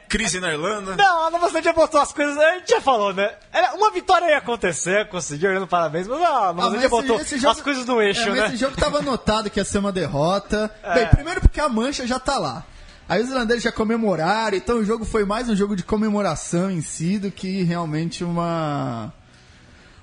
[0.08, 0.96] Crise na Irlanda.
[0.96, 2.36] Não, a Nova Zelândia botou as coisas.
[2.38, 3.30] A gente já falou, né?
[3.52, 6.88] Era, uma vitória ia acontecer, conseguiu, dando parabéns, mas a Nova Ah, mas Zelândia esse-
[6.88, 8.46] botou esse jogo- as coisas no eixo, é, né?
[8.46, 10.70] Esse jogo tava anotado que ia ser uma derrota.
[10.82, 10.94] É.
[10.94, 12.64] Bem, primeiro porque a mancha já tá lá.
[13.06, 16.80] Aí os irlandeses já comemoraram, então o jogo foi mais um jogo de comemoração em
[16.82, 19.12] si do que realmente uma.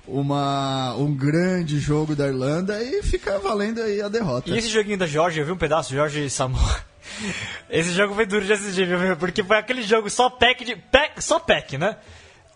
[0.08, 4.48] Uma, um grande jogo da Irlanda e fica valendo aí a derrota.
[4.50, 6.76] E esse joguinho da Georgia, eu vi um pedaço, Georgia e Samoa.
[7.70, 9.16] Esse jogo foi duro de assistir, viu?
[9.16, 10.76] Porque foi aquele jogo só pack de.
[10.76, 11.96] Pack, só pack, né?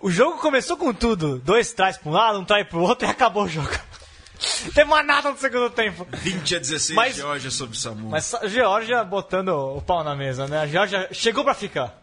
[0.01, 1.39] O jogo começou com tudo.
[1.39, 3.69] Dois trás pra um lado, um trai pro outro e acabou o jogo.
[4.75, 6.07] Tem mais nada no segundo tempo.
[6.11, 8.11] 20 a 16, Mas- Georgia sobre Samoa.
[8.13, 10.61] Mas a Georgia botando o pau na mesa, né?
[10.61, 12.01] A Georgia chegou pra ficar.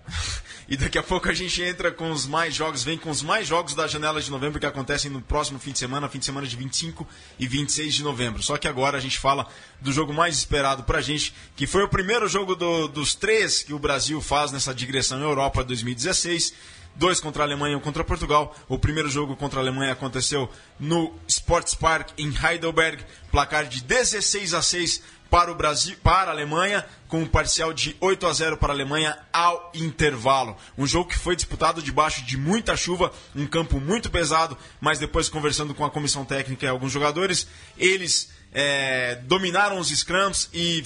[0.69, 3.47] E daqui a pouco a gente entra com os mais jogos, vem com os mais
[3.47, 6.45] jogos da janela de novembro que acontecem no próximo fim de semana, fim de semana
[6.45, 7.07] de 25
[7.39, 8.43] e 26 de novembro.
[8.43, 9.47] Só que agora a gente fala
[9.79, 13.73] do jogo mais esperado pra gente, que foi o primeiro jogo do- dos três que
[13.73, 16.53] o Brasil faz nessa digressão Europa 2016.
[16.95, 18.55] Dois contra a Alemanha e um contra Portugal.
[18.67, 20.49] O primeiro jogo contra a Alemanha aconteceu
[20.79, 26.33] no Sports Park em Heidelberg, placar de 16 a 6 para o Brasil, para a
[26.33, 30.57] Alemanha, com um parcial de 8 a 0 para a Alemanha ao intervalo.
[30.77, 35.29] Um jogo que foi disputado debaixo de muita chuva, um campo muito pesado, mas depois
[35.29, 37.47] conversando com a comissão técnica e alguns jogadores,
[37.77, 40.83] eles é, dominaram os scrums e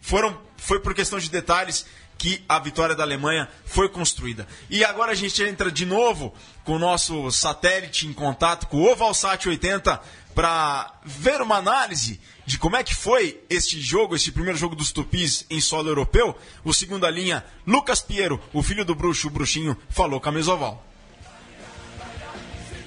[0.00, 1.84] foram foi por questão de detalhes
[2.22, 4.46] que a vitória da Alemanha foi construída.
[4.70, 8.92] E agora a gente entra de novo com o nosso satélite em contato com o
[8.92, 10.00] Ovalsat 80
[10.34, 14.92] para ver uma análise de como é que foi este jogo, este primeiro jogo dos
[14.92, 16.34] Tupis em solo europeu.
[16.64, 20.84] O segunda linha, Lucas Piero, o filho do bruxo, o bruxinho, falou com a Mesoval.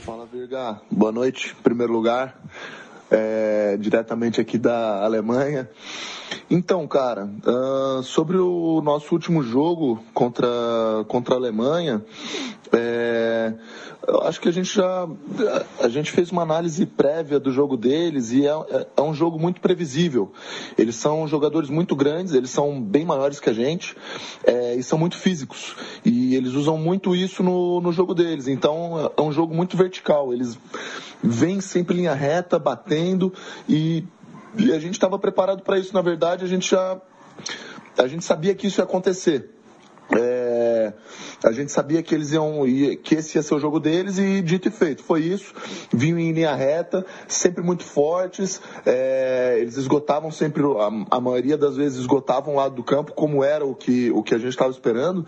[0.03, 2.39] Fala Virga, boa noite, em primeiro lugar,
[3.09, 5.69] é, diretamente aqui da Alemanha.
[6.49, 10.47] Então, cara, ah, sobre o nosso último jogo contra,
[11.07, 12.03] contra a Alemanha,
[12.73, 13.53] é,
[14.23, 15.07] acho que a gente já
[15.80, 19.39] a gente fez uma análise prévia do jogo deles e é, é- é um jogo
[19.39, 20.32] muito previsível.
[20.78, 23.95] Eles são jogadores muito grandes, eles são bem maiores que a gente
[24.43, 25.76] é, e são muito físicos.
[26.03, 28.47] E eles usam muito isso no, no jogo deles.
[28.47, 30.34] Então é um jogo muito vertical.
[30.34, 30.57] Eles
[31.23, 33.34] vêm sempre em linha reta, batendo
[33.67, 34.03] e,
[34.57, 35.93] e a gente estava preparado para isso.
[35.93, 36.99] Na verdade, a gente já
[37.97, 39.49] a gente sabia que isso ia acontecer.
[40.11, 40.44] É,
[41.43, 44.41] a gente sabia que eles iam, ia- que esse ia ser o jogo deles e
[44.41, 45.53] dito e feito, foi isso.
[45.93, 48.61] Vinham em linha reta, sempre muito fortes.
[48.86, 53.43] é, eles esgotavam sempre, a, a maioria das vezes esgotavam o lado do campo, como
[53.43, 55.25] era o que, o que a gente estava esperando.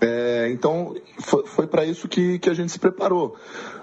[0.00, 3.36] É, então foi, foi para isso que, que a gente se preparou.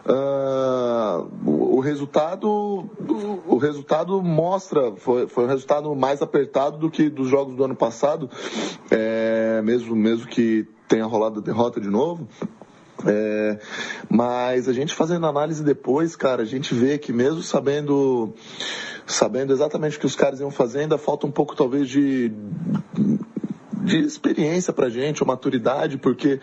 [0.05, 6.89] Ah, o, o resultado, o, o resultado mostra, foi, foi um resultado mais apertado do
[6.89, 8.29] que dos jogos do ano passado,
[8.89, 12.27] é, mesmo, mesmo que tenha rolado a derrota de novo.
[13.07, 13.59] É,
[14.09, 18.35] mas a gente fazendo análise depois, cara, a gente vê que mesmo sabendo
[19.07, 22.31] sabendo exatamente o que os caras iam fazer, ainda falta um pouco talvez de
[23.83, 26.39] de experiência pra gente, ou maturidade, porque,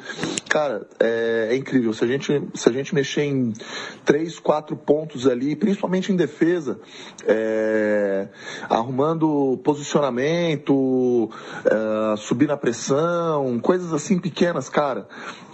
[0.49, 1.93] cara, é, é incrível.
[1.93, 3.53] Se a, gente, se a gente mexer em
[4.05, 6.79] três, quatro pontos ali, principalmente em defesa,
[7.27, 8.29] é,
[8.69, 11.31] arrumando posicionamento,
[11.65, 15.09] é, subir na pressão, coisas assim pequenas, cara,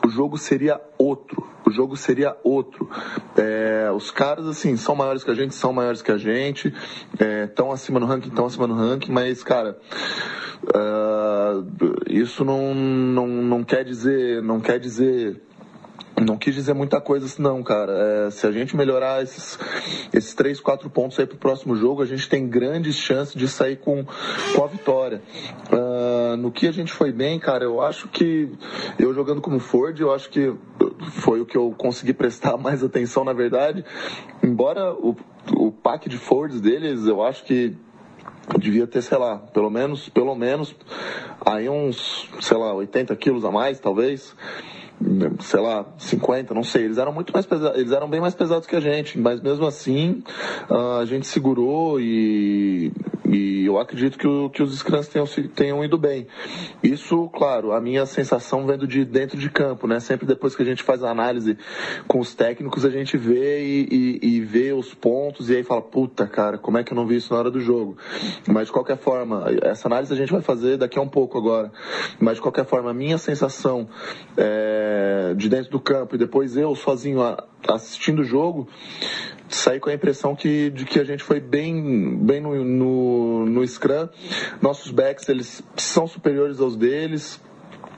[0.04, 1.46] o jogo seria outro.
[1.66, 2.88] O jogo seria outro.
[3.36, 6.72] É, os caras, assim, são maiores que a gente, são maiores que a gente,
[7.44, 9.78] estão acima no ranking, estão acima no ranking, mas, cara,
[10.74, 11.62] ah,
[12.08, 15.40] isso não, não, não quer dizer, não quer dizer
[16.22, 17.92] não quis dizer muita coisa assim, não, cara.
[17.92, 19.58] É, se a gente melhorar esses,
[20.12, 23.76] esses três, quatro pontos aí pro próximo jogo, a gente tem grandes chances de sair
[23.76, 24.04] com,
[24.54, 25.22] com a vitória.
[25.72, 28.48] Ah, no que a gente foi bem, cara, eu acho que
[28.98, 30.54] eu jogando como Ford, eu acho que
[31.10, 33.84] foi o que eu consegui prestar mais atenção, na verdade.
[34.42, 35.16] Embora o,
[35.56, 37.76] o pack de Fords deles, eu acho que
[38.58, 40.74] devia ter, sei lá, pelo menos, pelo menos,
[41.44, 44.34] aí uns, sei lá, 80 quilos a mais, talvez.
[45.40, 46.84] Sei lá, 50, não sei.
[46.84, 49.66] Eles eram muito mais pesados, eles eram bem mais pesados que a gente, mas mesmo
[49.66, 50.22] assim,
[50.70, 52.92] ah, a gente segurou e,
[53.34, 56.26] E eu acredito que, o, que os scrums tenham, tenham ido bem.
[56.82, 59.98] Isso, claro, a minha sensação vendo de dentro de campo, né?
[59.98, 61.58] Sempre depois que a gente faz a análise
[62.06, 65.82] com os técnicos, a gente vê e, e, e vê os pontos e aí fala,
[65.82, 67.96] puta, cara, como é que eu não vi isso na hora do jogo?
[68.46, 71.72] Mas de qualquer forma, essa análise a gente vai fazer daqui a um pouco agora.
[72.20, 73.88] Mas de qualquer forma, a minha sensação
[74.36, 77.20] é, de dentro do campo e depois eu sozinho
[77.68, 78.68] assistindo o jogo,
[79.48, 83.66] saí com a impressão que, de que a gente foi bem, bem no, no, no
[83.66, 84.08] Scrum.
[84.60, 87.40] Nossos backs eles são superiores aos deles,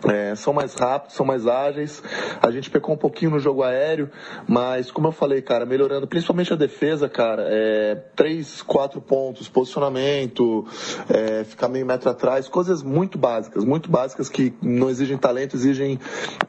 [0.05, 2.03] é, são mais rápidos, são mais ágeis.
[2.43, 4.11] A gente pecou um pouquinho no jogo aéreo,
[4.47, 10.67] mas como eu falei, cara, melhorando principalmente a defesa, cara, é, três, quatro pontos, posicionamento,
[11.09, 15.99] é, ficar meio metro atrás, coisas muito básicas, muito básicas que não exigem talento, exigem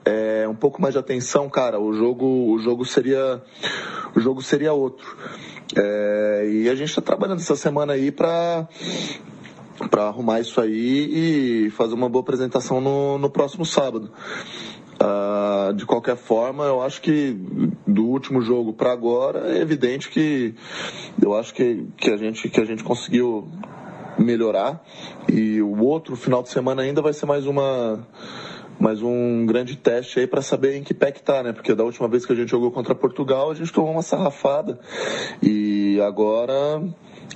[0.04, 1.80] é, um pouco mais de atenção, cara.
[1.80, 3.42] O jogo, o jogo seria,
[4.16, 5.18] o jogo seria outro.
[5.76, 8.68] É, e a gente está trabalhando essa semana aí para
[9.90, 14.12] para arrumar isso aí e fazer uma boa apresentação no, no próximo sábado.
[15.00, 17.38] Uh, de qualquer forma, eu acho que
[17.86, 20.56] do último jogo para agora é evidente que
[21.22, 23.48] eu acho que, que, a gente, que a gente conseguiu
[24.18, 24.84] melhorar
[25.32, 28.08] e o outro final de semana ainda vai ser mais uma
[28.80, 31.52] mais um grande teste aí para saber em que pé que tá, né?
[31.52, 34.80] Porque da última vez que a gente jogou contra Portugal, a gente tomou uma sarrafada
[35.42, 36.82] e agora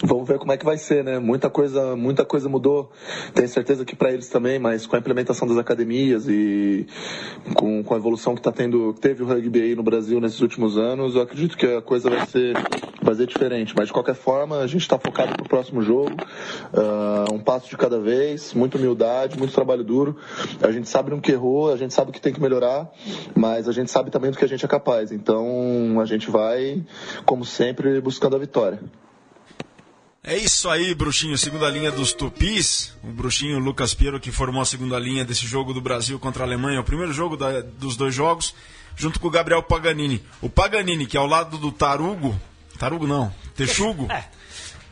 [0.03, 1.19] Vamos ver como é que vai ser, né?
[1.19, 2.91] Muita coisa, muita coisa mudou.
[3.35, 6.87] Tenho certeza que para eles também, mas com a implementação das academias e
[7.53, 10.75] com, com a evolução que tá tendo, teve o rugby aí no Brasil nesses últimos
[10.75, 12.55] anos, eu acredito que a coisa vai ser,
[12.99, 13.75] vai ser diferente.
[13.77, 16.11] Mas de qualquer forma, a gente está focado pro próximo jogo,
[16.73, 20.17] uh, um passo de cada vez, muita humildade, muito trabalho duro.
[20.63, 22.91] A gente sabe no que errou, a gente sabe o que tem que melhorar,
[23.35, 25.11] mas a gente sabe também do que a gente é capaz.
[25.11, 26.83] Então a gente vai,
[27.23, 28.79] como sempre, buscando a vitória.
[30.23, 31.35] É isso aí, bruxinho.
[31.35, 32.93] Segunda linha dos Tupis.
[33.03, 36.45] O bruxinho Lucas Piero que formou a segunda linha desse jogo do Brasil contra a
[36.45, 36.79] Alemanha.
[36.79, 38.53] O primeiro jogo da, dos dois jogos,
[38.95, 40.23] junto com o Gabriel Paganini.
[40.39, 42.39] O Paganini, que é ao lado do Tarugo.
[42.77, 44.07] Tarugo não, Texugo.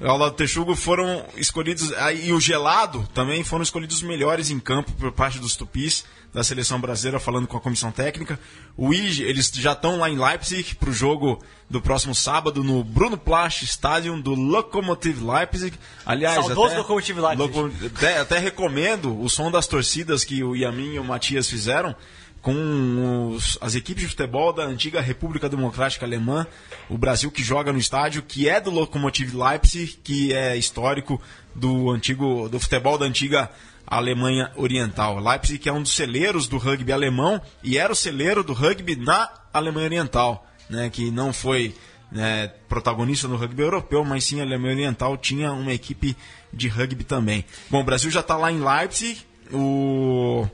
[0.02, 0.08] É.
[0.08, 1.92] Ao lado do Texugo foram escolhidos.
[2.24, 6.44] E o Gelado também foram escolhidos os melhores em campo por parte dos Tupis da
[6.44, 8.40] seleção brasileira falando com a comissão técnica.
[8.78, 12.84] O IG, eles já estão lá em Leipzig para o jogo do próximo sábado no
[12.84, 15.78] Bruno Plach Stadium do Lokomotiv Leipzig.
[16.06, 17.58] Aliás, Saudoso até, Lokomotiv Leipzig.
[17.58, 21.96] Loco, até, até, recomendo o som das torcidas que o Yamin e o Matias fizeram
[22.42, 26.48] com os, as equipes de futebol da antiga República Democrática Alemã,
[26.90, 31.22] o Brasil que joga no estádio que é do Lokomotiv Leipzig, que é histórico
[31.54, 33.50] do antigo do futebol da antiga
[33.90, 35.20] Alemanha Oriental.
[35.20, 38.96] Leipzig que é um dos celeiros do rugby alemão e era o celeiro do rugby
[38.96, 41.76] na Alemanha Oriental, né, que não foi
[42.12, 46.16] né, protagonista no rugby europeu, mas sim a Alemanha Oriental tinha uma equipe
[46.54, 47.44] de rugby também.
[47.70, 49.22] Bom, o Brasil já está lá em Leipzig,
[49.52, 50.48] o,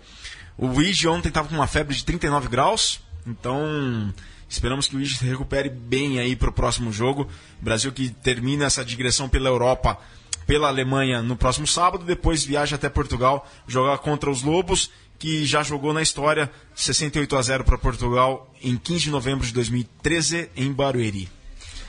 [0.57, 4.13] o Luigi ontem estava com uma febre de 39 graus, então
[4.47, 7.27] esperamos que o Luigi se recupere bem aí para o próximo jogo.
[7.59, 9.97] Brasil que termina essa digressão pela Europa
[10.45, 15.63] pela Alemanha no próximo sábado, depois viaja até Portugal jogar contra os Lobos, que já
[15.63, 20.71] jogou na história 68 a 0 para Portugal em 15 de novembro de 2013 em
[20.71, 21.29] Barueri.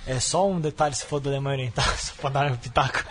[0.07, 3.04] É só um detalhe se for do Alemanha Oriental, só para dar um pitaco.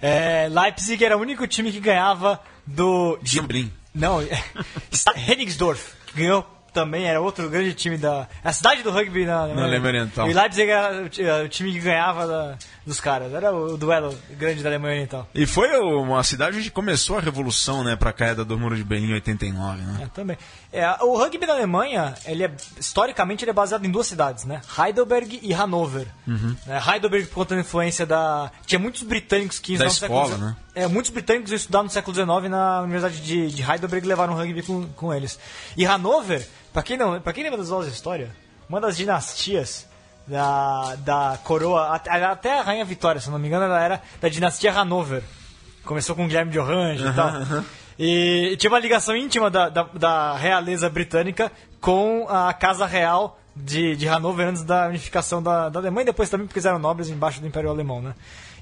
[0.00, 3.18] É, Leipzig era o único time que ganhava do.
[3.22, 3.72] Jambrim.
[3.92, 4.44] Não, é,
[5.26, 8.28] Hennigsdorf, que ganhou também era outro grande time da.
[8.44, 10.30] A cidade do rugby na, na Alemanha Oriental.
[10.30, 12.56] E Leipzig era o, o time que ganhava da,
[12.86, 13.32] dos caras.
[13.34, 15.28] Era o duelo grande da Alemanha Oriental.
[15.34, 18.84] E foi uma cidade onde começou a revolução, né, para a queda do Muro de
[18.84, 20.02] Berlim em 89, né?
[20.02, 20.38] É, também.
[20.72, 24.60] É, o rugby da Alemanha, ele é, historicamente, ele é baseado em duas cidades, né?
[24.78, 26.06] Heidelberg e Hannover.
[26.28, 26.54] Uhum.
[26.68, 28.52] É, Heidelberg por conta da influência da...
[28.66, 29.76] Tinha muitos britânicos que...
[29.76, 30.56] Da escola, né?
[30.76, 34.62] É, muitos britânicos estudaram no século XIX na Universidade de, de Heidelberg e levaram rugby
[34.62, 35.36] com, com eles.
[35.76, 38.30] E Hannover Pra quem, não, pra quem lembra das aulas de história,
[38.68, 39.86] uma das dinastias
[40.26, 44.72] da, da coroa, até a Rainha Vitória, se não me engano, ela era da dinastia
[44.72, 45.22] Hanover.
[45.84, 47.30] Começou com Guilherme de Orange uhum, e tal.
[47.30, 47.64] Uhum.
[47.98, 51.50] E, e, tinha uma ligação íntima da, da, da, realeza britânica
[51.80, 56.28] com a Casa Real de, de Hanover antes da unificação da, da Alemanha e depois
[56.28, 58.14] também porque eles eram nobres embaixo do Império Alemão, né?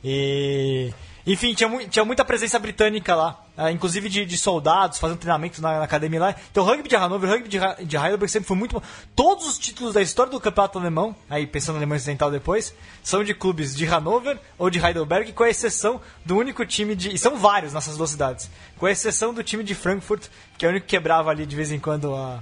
[0.02, 0.94] E
[1.26, 5.60] enfim, tinha, mu tinha muita presença britânica lá, uh, inclusive de, de, soldados fazendo treinamento
[5.60, 6.34] na, na, academia lá.
[6.52, 8.82] Então o rugby de Hannover, o rugby de, de Heidelberg sempre foi muito bom.
[9.16, 12.72] Todos os títulos da história do campeonato alemão, aí pensando na Alemanha Ocidental depois,
[13.02, 17.12] são de clubes de Hannover ou de Heidelberg, com a exceção do único time de.
[17.12, 18.48] E são vários nessas duas cidades.
[18.78, 21.56] Com a exceção do time de Frankfurt, que é o único que quebrava ali de
[21.56, 22.38] vez em quando a,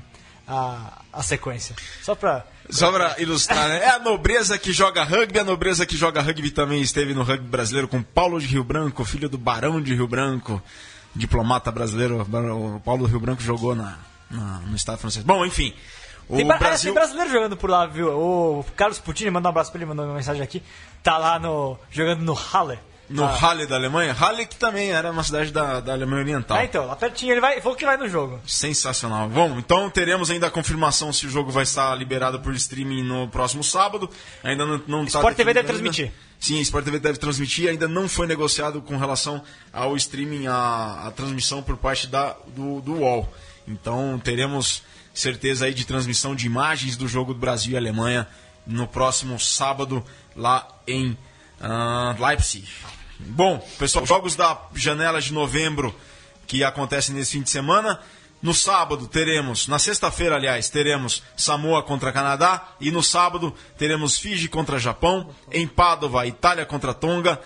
[0.47, 1.75] a, a sequência.
[2.03, 3.81] Só pra Só pra ilustrar, né?
[3.85, 7.47] É a nobreza que joga rugby, a nobreza que joga rugby também esteve no rugby
[7.47, 10.63] brasileiro com Paulo de Rio Branco, filho do Barão de Rio Branco,
[11.15, 12.21] diplomata brasileiro.
[12.23, 13.99] O Paulo do Rio Branco jogou na,
[14.31, 15.25] na- no Estado francês.
[15.25, 15.75] Bom, enfim.
[16.27, 16.91] O Tem, é, Brasil.
[16.91, 18.09] tem brasileiro jogando por lá, viu?
[18.09, 20.63] O Carlos Putini, manda um abraço pra ele, mandou uma mensagem aqui.
[21.03, 22.79] Tá lá no, jogando no Halle.
[23.09, 23.37] No Ah.
[23.37, 24.15] Halle da Alemanha.
[24.15, 26.57] Halle que também era uma cidade da, da Alemanha Oriental.
[26.57, 28.41] Ah, então, lá pertinho, ele vai, falou que vai no jogo.
[28.47, 29.29] Sensacional.
[29.29, 33.29] Bom, então teremos ainda a confirmação se o jogo vai estar liberado por streaming no
[33.29, 34.09] próximo sábado.
[34.43, 35.73] Ainda não, não tá Sport TV deve ainda.
[35.73, 36.13] transmitir.
[36.41, 37.69] Sim, Sport TV deve transmitir.
[37.69, 39.43] Ainda não foi negociado com relação
[39.73, 43.31] ao streaming, a, a transmissão por parte da, do, do UOL.
[43.69, 44.83] Então teremos
[45.13, 48.27] certeza aí de transmissão de imagens do jogo do Brasil e Alemanha
[48.67, 50.03] no próximo sábado
[50.35, 51.17] lá em
[51.61, 52.67] ah, Leipzig.
[53.19, 55.95] Bom, pessoal, jogos da janela de novembro
[56.49, 58.01] que acontecem nesse fim de semana.
[58.43, 64.49] No sábado teremos, na sexta-feira, aliás, teremos Samoa contra Canadá e no sábado teremos Fiji
[64.49, 67.41] contra Japão, em Padova, Itália contra Tonga,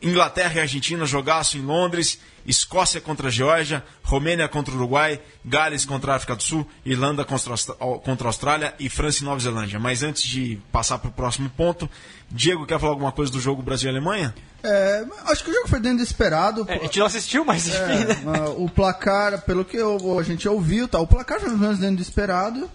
[0.00, 6.16] Inglaterra e Argentina jogaço em Londres, Escócia contra Geórgia, Romênia contra Uruguai, Gales contra a
[6.16, 9.78] África do Sul, Irlanda contra a a Austrália e França e Nova Zelândia.
[9.78, 11.88] Mas antes de passar para o próximo ponto,
[12.30, 14.34] Diego quer falar alguma coisa do jogo Brasil e Alemanha?
[14.62, 16.64] É, acho que o jogo foi dentro do esperado.
[16.68, 18.16] É, a gente não assistiu, mas enfim, É, né?
[18.26, 20.98] ah, o placar, pelo que eu- a gente ouviu, tá?
[20.98, 22.68] O placar foi dentro do esperado.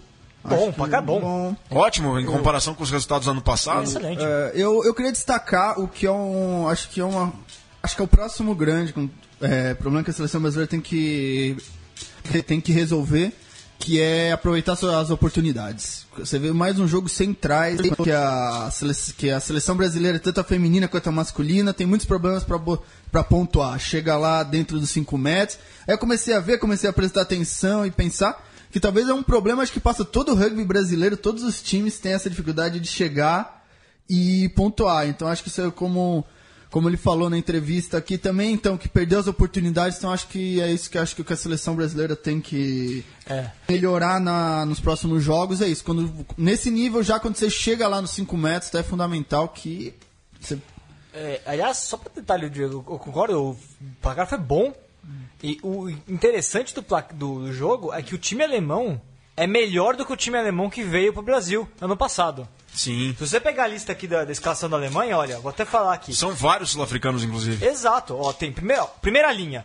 [0.46, 1.56] Bom, placar que bom.
[1.70, 3.84] Ótimo, em comparação com os resultados do ano passado.
[3.84, 4.22] Excelente.
[4.22, 6.68] É, eu, eu queria destacar o que é um.
[6.68, 7.32] Acho que é uma.
[7.82, 9.08] Acho que é o próximo grande com-
[9.40, 11.56] é, problema que a seleção brasileira tem que,
[12.46, 13.32] tem que resolver,
[13.78, 16.06] que é aproveitar as oportunidades.
[16.16, 18.70] Você vê mais um jogo sem trás, que a,
[19.16, 23.78] que a seleção brasileira, tanto a feminina quanto a masculina, tem muitos problemas para pontuar.
[23.78, 25.58] Chega lá dentro dos 5 metros.
[25.86, 29.22] Aí eu comecei a ver, comecei a prestar atenção e pensar que talvez é um
[29.22, 32.88] problema acho que passa todo o rugby brasileiro, todos os times têm essa dificuldade de
[32.88, 33.64] chegar
[34.08, 35.06] e pontuar.
[35.06, 36.24] Então acho que isso é como
[36.74, 40.60] como ele falou na entrevista aqui também, então que perdeu as oportunidades, então acho que
[40.60, 43.48] é isso que acho que a seleção brasileira tem que É.
[43.68, 45.84] melhorar na, nos próximos jogos, é isso.
[45.84, 49.94] Quando nesse nível já quando você chega lá nos 5 metros, tá, é fundamental que
[50.40, 50.58] você
[51.14, 53.56] É, aliás, só para detalhe, Diego, eu concordo, o
[54.02, 54.74] placar foi bom.
[55.44, 59.00] E o interessante do, do, do jogo é que o time alemão
[59.36, 62.48] é melhor do que o time alemão que veio pro Brasil ano passado.
[62.74, 63.14] Sim.
[63.16, 65.94] Se você pegar a lista aqui da, da escalação da Alemanha, olha, vou até falar
[65.94, 66.12] aqui.
[66.12, 67.64] São vários sul-africanos, inclusive.
[67.64, 69.64] Exato, ó, tem primeira, primeira linha.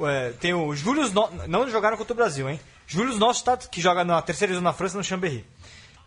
[0.00, 1.30] É, tem o Julius no...
[1.46, 2.60] não jogaram contra o Brasil, hein?
[2.86, 5.46] Julius Nostad, que joga na terceira divisão na França no Chambéry.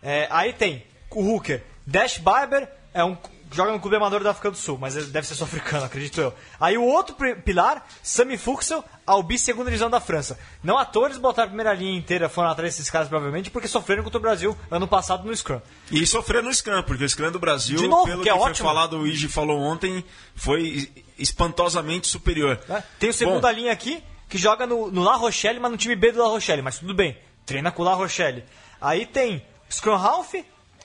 [0.02, 3.16] É, aí tem o Hooker, Dash Barber, é um
[3.52, 6.34] joga no clube amador da África do Sul, mas ele deve ser sul-africano, acredito eu.
[6.60, 10.38] Aí o outro pilar, Sami Fuxel, Albi, segunda divisão da França.
[10.62, 14.18] Não eles botaram a primeira linha inteira, foram atrás desses caras provavelmente, porque sofreram contra
[14.18, 15.60] o Brasil ano passado no Scrum.
[15.90, 18.42] E sofrer no Scrum, porque o Scrum do Brasil, De novo, pelo que é foi
[18.50, 18.68] ótimo.
[18.68, 22.58] falado, o Igi falou ontem, foi espantosamente superior.
[22.68, 22.82] né?
[22.98, 25.94] Tem o segunda Bom, linha aqui, que joga no, no La Rochelle, mas no time
[25.94, 28.44] B do La Rochelle, mas tudo bem, treina com o La Rochelle.
[28.80, 30.34] Aí tem Scrum Half,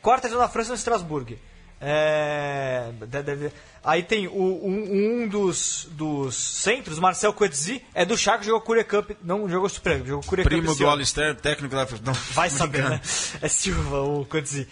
[0.01, 1.38] quarta divisão da França no Strasbourg.
[1.82, 3.52] É, de- deve-
[3.84, 8.84] aí tem o, um, um dos, dos centros, Marcel Coetzee, é do Chaco, jogou Curia
[8.84, 10.90] Cup, não jogou Super Rugby, jogou Curia Cup Primo do.
[10.90, 11.88] Alistair, técnico da...
[12.04, 13.02] Não, Vai saber, né?
[13.42, 14.68] É Silva, o Coetzee.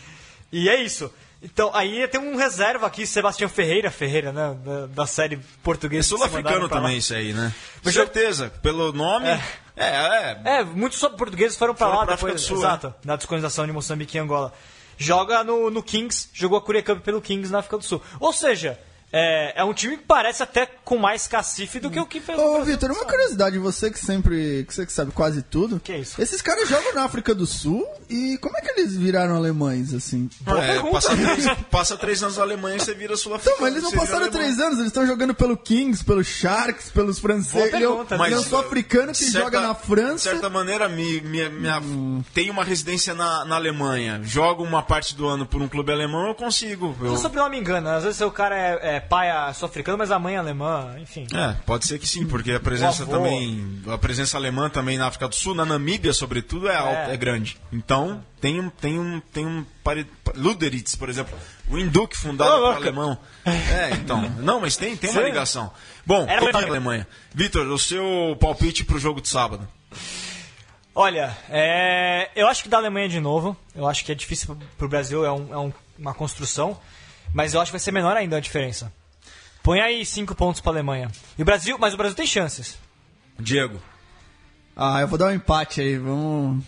[0.51, 1.12] E é isso.
[1.41, 4.57] Então, aí tem um reserva aqui, Sebastião Ferreira, Ferreira, né?
[4.64, 6.03] Da, da série É portuguesa.
[6.03, 7.53] se sul-africano também isso aí, né?
[7.84, 9.28] Mas eu- certeza, pelo nome...
[9.28, 9.41] É,
[9.78, 13.72] é, É, muitos só- portugueses foram pra Foram lá depois, Sul, exato, na descolonização de
[13.72, 14.53] Moçambique e Angola.
[15.02, 18.02] Joga no, no Kings, jogou a Curia Cup pelo Kings na África do Sul.
[18.20, 18.78] Ou seja,
[19.12, 22.38] é, é um time que parece até com mais cacife do que o que fez.
[22.38, 24.64] Ô, Vitor, uma curiosidade, você que sempre.
[24.68, 25.80] que você que sabe quase tudo.
[25.80, 26.22] Que isso?
[26.22, 30.30] Esses caras jogam na África do Sul e como é que eles viraram alemães, assim?
[30.41, 30.93] Boa é, pergunta.
[30.93, 33.55] passa, três, passa três anos na Alemanha e você vira sul-africano.
[33.55, 34.39] Então, mas eles não passaram alemão.
[34.39, 37.72] três anos, eles estão jogando pelo Kings, pelos Sharks, pelos franceses.
[37.72, 40.30] Boa Ele é um- é um mas, sul-africano que certa- joga na De França.
[40.32, 41.82] certa maneira, me, me- minha-
[42.34, 46.28] tem uma residência na, na Alemanha, jogo uma parte do ano por um clube alemão,
[46.28, 46.95] eu consigo.
[47.01, 49.97] Eu- Se o sobrenome me engana, às vezes o cara é, é pai é sul-africano,
[49.97, 51.26] mas a mãe é alemã, enfim.
[51.34, 55.08] É, pode ser que sim, porque a presença O também, a presença alemã também na
[55.08, 57.18] África do Sul, na Namíbia, sobretudo, é, alta, é.
[57.18, 57.58] grande.
[57.72, 59.66] Então, tem um, tem um, tem um
[60.36, 61.38] Luderitz, por exemplo,
[61.70, 63.18] o Induc fundado Ô, por alemão.
[63.45, 65.72] É, então, não, mas tem, tem uma ligação.
[66.06, 67.08] Bom, Era voltando Alemanha.
[67.34, 69.68] Vitor, o seu palpite pro jogo de sábado?
[70.93, 73.56] Olha, é, eu acho que da Alemanha de novo.
[73.76, 76.78] Eu acho que é difícil pro- pro Brasil, é, um- é um- uma construção.
[77.34, 78.91] Mas eu acho que vai ser menor ainda a diferença.
[79.61, 81.11] Põe aí cinco pontos pra Alemanha.
[81.38, 82.77] E o Brasil, mas o Brasil tem chances.
[83.39, 83.80] Diego.
[84.75, 86.63] Ah, eu vou dar um empate aí, vamos.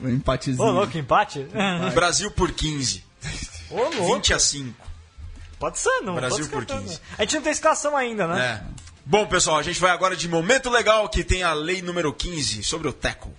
[0.00, 0.66] Um empatezinho.
[0.66, 1.46] Ô, louco, empate?
[1.94, 3.04] Brasil por 15.
[3.70, 4.14] Ô, louco.
[4.14, 4.86] 20 a 5.
[5.58, 6.14] Pode ser, não.
[6.14, 6.94] Brasil pode por descartar, 15.
[6.94, 7.00] né?
[7.18, 8.44] A gente não tem escalação ainda, né?
[8.44, 8.88] É.
[9.04, 12.62] Bom, pessoal, a gente vai agora de momento legal que tem a lei número 15
[12.62, 13.32] sobre o tackle.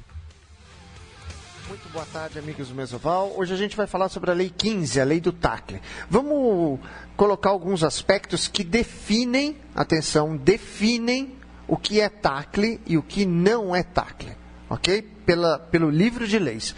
[1.92, 3.34] Boa tarde, amigos do Mesoval.
[3.36, 5.82] Hoje a gente vai falar sobre a Lei 15, a Lei do Tacle.
[6.08, 6.80] Vamos
[7.18, 11.36] colocar alguns aspectos que definem, atenção, definem
[11.68, 14.38] o que é tacle e o que não é tacle,
[14.70, 15.02] ok?
[15.02, 16.76] Pela, pelo livro de leis.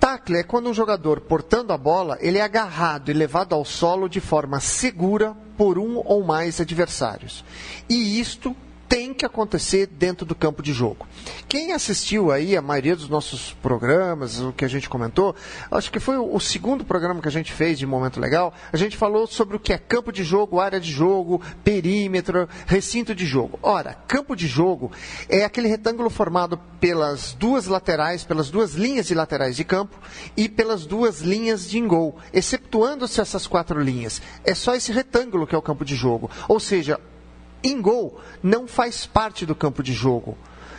[0.00, 4.08] Tacle é quando um jogador, portando a bola, ele é agarrado e levado ao solo
[4.08, 7.44] de forma segura por um ou mais adversários.
[7.88, 8.56] E isto
[8.90, 11.06] tem que acontecer dentro do campo de jogo.
[11.48, 15.32] Quem assistiu aí a maioria dos nossos programas, o que a gente comentou,
[15.70, 18.96] acho que foi o, segundo programa que a gente fez de Momento Legal, a gente
[18.96, 23.60] falou sobre o que é campo de jogo, área de jogo, perímetro, recinto de jogo.
[23.62, 24.90] Ora, campo de jogo
[25.28, 29.96] é aquele retângulo formado pelas duas laterais, pelas duas linhas de laterais de campo
[30.36, 34.20] e pelas duas linhas de engol, exceptuando-se essas quatro linhas.
[34.44, 36.28] É só esse retângulo que é o campo de jogo.
[36.48, 36.98] Ou seja,
[37.62, 40.36] em gol não faz parte do campo de jogo.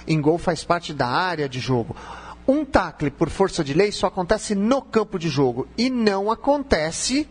[0.07, 1.95] Em gol faz parte da área de jogo.
[2.47, 7.27] Um tacle, por força de lei, só acontece no campo de jogo e não acontece,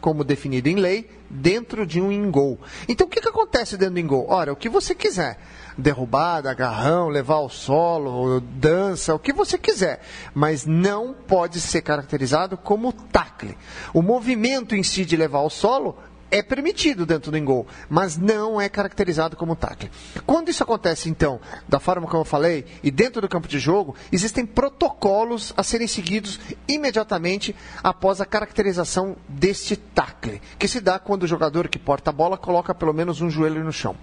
[0.00, 2.58] como definido em lei, dentro de um ingol.
[2.88, 4.26] Então, o que, que acontece dentro do ingol?
[4.28, 5.38] Ora, o que você quiser.
[5.76, 10.00] Derrubada, agarrão, levar ao solo, dança, o que você quiser.
[10.32, 13.58] Mas não pode ser caracterizado como tacle.
[13.92, 15.96] O movimento em si de levar ao solo
[16.30, 19.90] é permitido dentro do engol, mas não é caracterizado como tackle.
[20.26, 23.94] Quando isso acontece, então, da forma como eu falei, e dentro do campo de jogo,
[24.10, 31.24] existem protocolos a serem seguidos imediatamente após a caracterização deste tackle, que se dá quando
[31.24, 33.96] o jogador que porta a bola coloca pelo menos um joelho no chão.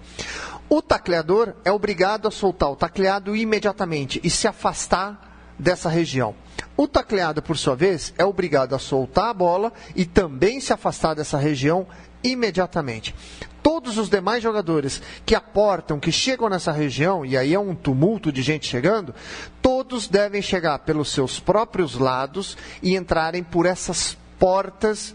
[0.68, 6.34] O tacleador é obrigado a soltar o tacleado imediatamente e se afastar dessa região.
[6.76, 11.14] O tacleado, por sua vez, é obrigado a soltar a bola e também se afastar
[11.14, 11.86] dessa região
[12.22, 13.14] imediatamente.
[13.62, 18.32] Todos os demais jogadores que aportam, que chegam nessa região, e aí é um tumulto
[18.32, 19.14] de gente chegando,
[19.60, 25.14] todos devem chegar pelos seus próprios lados e entrarem por essas portas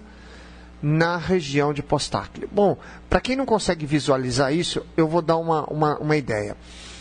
[0.82, 2.48] na região de postacle.
[2.52, 2.78] Bom,
[3.10, 6.56] para quem não consegue visualizar isso, eu vou dar uma, uma, uma ideia.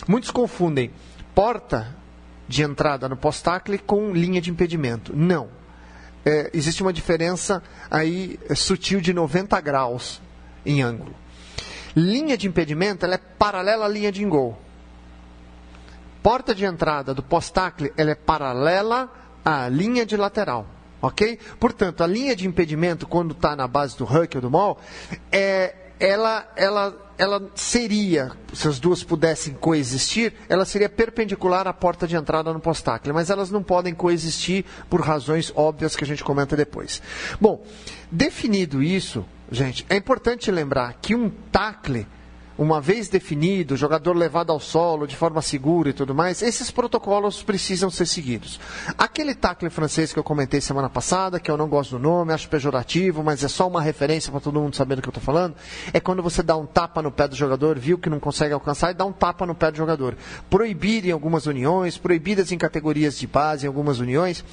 [0.09, 0.91] Muitos confundem
[1.35, 1.95] porta
[2.49, 5.15] de entrada no postacle com linha de impedimento.
[5.15, 5.49] Não.
[6.29, 10.21] É, existe uma diferença aí é, sutil de 90 graus
[10.65, 11.15] em ângulo.
[11.95, 14.61] Linha de impedimento ela é paralela à linha de engol.
[16.25, 19.09] Porta de entrada do postacle ela é paralela
[19.45, 20.67] à linha de lateral.
[21.01, 21.39] Ok?
[21.61, 24.77] Portanto, a linha de impedimento, quando está na base do huck ou do maul,
[25.31, 32.07] é, ela, ela, ela seria, se as duas pudessem coexistir, ela seria perpendicular à porta
[32.07, 36.23] de entrada no postacle, mas elas não podem coexistir por razões óbvias que a gente
[36.23, 37.01] comenta depois.
[37.41, 37.65] Bom,
[38.11, 42.07] definido isso, gente, é importante lembrar que um tacle,
[42.59, 46.71] uma vez definido, o jogador levado ao solo de forma segura e tudo mais, esses
[46.71, 48.59] protocolos precisam ser seguidos.
[48.97, 52.49] Aquele tacle francês que eu comentei semana passada, que eu não gosto do nome, acho
[52.49, 55.55] pejorativo, mas é só uma referência para todo mundo saber do que eu estou falando,
[55.93, 58.91] é quando você dá um tapa no pé do jogador, viu que não consegue alcançar,
[58.91, 60.17] e dá um tapa no pé do jogador.
[60.49, 64.45] Proibido em algumas uniões, proibidas em categorias de base em algumas uniões,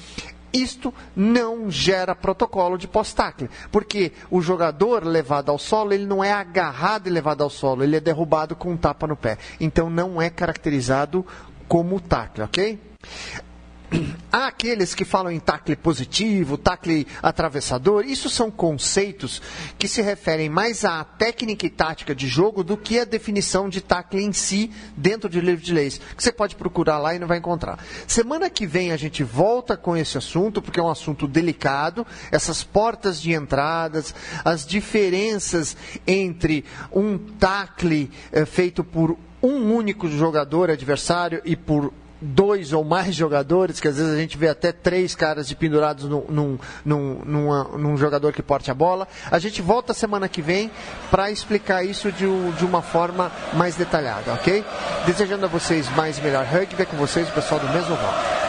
[0.54, 6.32] isto não gera protocolo de post-tackle, porque o jogador levado ao solo, ele não é
[6.32, 9.36] agarrado e levado ao solo, ele é derrubado com um tapa no pé.
[9.60, 11.26] Então não é caracterizado
[11.66, 12.78] como tackle, ok?
[14.34, 18.04] Há aqueles que falam em tacle positivo, tacle atravessador.
[18.04, 19.40] Isso são conceitos
[19.78, 23.80] que se referem mais à técnica e tática de jogo do que à definição de
[23.80, 26.00] tacle em si dentro de livro de leis.
[26.16, 27.78] Que você pode procurar lá e não vai encontrar.
[28.08, 32.04] Semana que vem a gente volta com esse assunto, porque é um assunto delicado.
[32.32, 34.12] Essas portas de entradas,
[34.44, 41.92] as diferenças entre um tacle eh, feito por um único jogador adversário e por
[42.24, 46.04] dois ou mais jogadores, que às vezes a gente vê até três caras de pendurados
[46.04, 49.06] num, num, num, numa, num jogador que porte a bola.
[49.30, 50.70] A gente volta semana que vem
[51.10, 54.64] para explicar isso de, de, uma forma mais detalhada, ok?
[55.06, 58.44] Desejando a vocês mais e melhor rugby, é com vocês o pessoal do mesmo voto.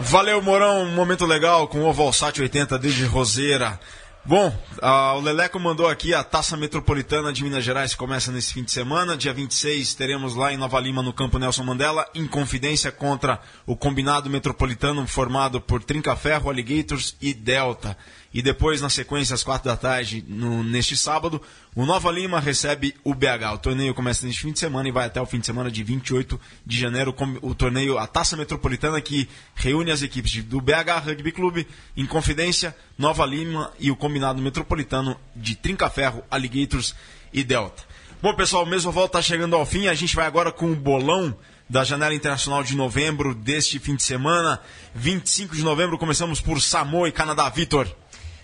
[0.00, 3.78] Valeu, Morão, um momento legal com o Ovalsat 80 desde Roseira.
[4.26, 4.50] Bom,
[4.80, 9.18] o Leleco mandou aqui a Taça Metropolitana de Minas Gerais começa nesse fim de semana.
[9.18, 13.76] Dia 26 teremos lá em Nova Lima, no Campo Nelson Mandela, em confidência contra o
[13.76, 17.98] combinado metropolitano formado por Trincaferro, Alligators e Delta.
[18.34, 21.40] E depois, na sequência, às quatro da tarde, no- neste sábado,
[21.72, 23.52] o Nova Lima recebe o BH.
[23.54, 25.84] O torneio começa neste fim de semana e vai até o fim de semana de
[25.84, 27.12] 28 de janeiro.
[27.12, 32.04] com- O torneio, a Taça Metropolitana, que reúne as equipes do BH Rugby Clube, em
[32.06, 36.92] confidência, Nova Lima e o combinado metropolitano de Trincaferro, Alligators
[37.32, 37.84] e Delta.
[38.20, 39.86] Bom, pessoal, o mesmo volta está chegando ao fim.
[39.86, 41.36] A gente vai agora com o bolão
[41.70, 44.60] da janela internacional de novembro deste fim de semana.
[44.92, 47.48] 25 de novembro, começamos por Samoa e Canadá.
[47.48, 47.88] Vitor.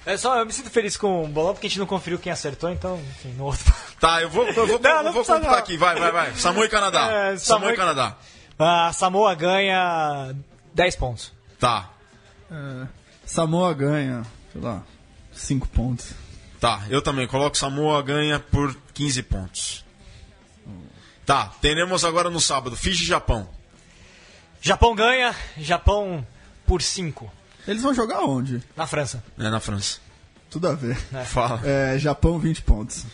[0.06, 2.32] É só, eu me sinto feliz com o bolão porque a gente não conferiu quem
[2.32, 3.72] acertou, então, enfim, no outro.
[4.00, 5.58] Tá, eu vou, eu vou, Não, não eu vou precisa computar não.
[5.58, 5.76] aqui.
[5.76, 6.34] Vai, vai, vai.
[6.34, 7.10] Samoa e Canadá.
[7.12, 8.16] É, Samoa e Canadá.
[8.58, 10.34] A Samoa ganha
[10.74, 11.32] 10 pontos.
[11.58, 11.90] Tá,
[13.26, 14.22] Samoa ganha,
[14.52, 14.82] sei lá,
[15.32, 16.12] 5 pontos.
[16.58, 16.82] tá.
[16.88, 19.84] Eu também coloco Samoa ganha por 15 pontos.
[21.26, 23.48] Tá, teremos agora no sábado Fiji e Japão.
[24.62, 26.26] Japão ganha, Japão
[26.66, 27.30] por 5.
[27.70, 28.62] Eles vão jogar onde?
[28.76, 29.22] Na França.
[29.36, 29.98] né, na França.
[30.50, 30.96] Tudo a ver.
[31.26, 31.60] Fala.
[31.64, 33.04] É, Japão, 20 pontos.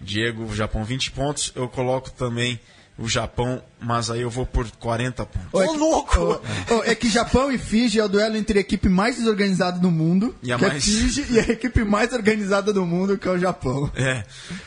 [0.00, 1.52] Diego, Japão 20 pontos.
[1.54, 2.58] Eu coloco também
[2.98, 5.48] o Japão, mas aí eu vou por 40 pontos.
[5.52, 6.20] Ô, é que- louco!
[6.20, 9.78] ô, ô, é que Japão e Fiji é o duelo entre a equipe mais desorganizada
[9.78, 13.16] do mundo, E a que mais- é Fiji, e a equipe mais organizada do mundo,
[13.16, 13.90] que é o Japão.
[13.94, 14.24] É.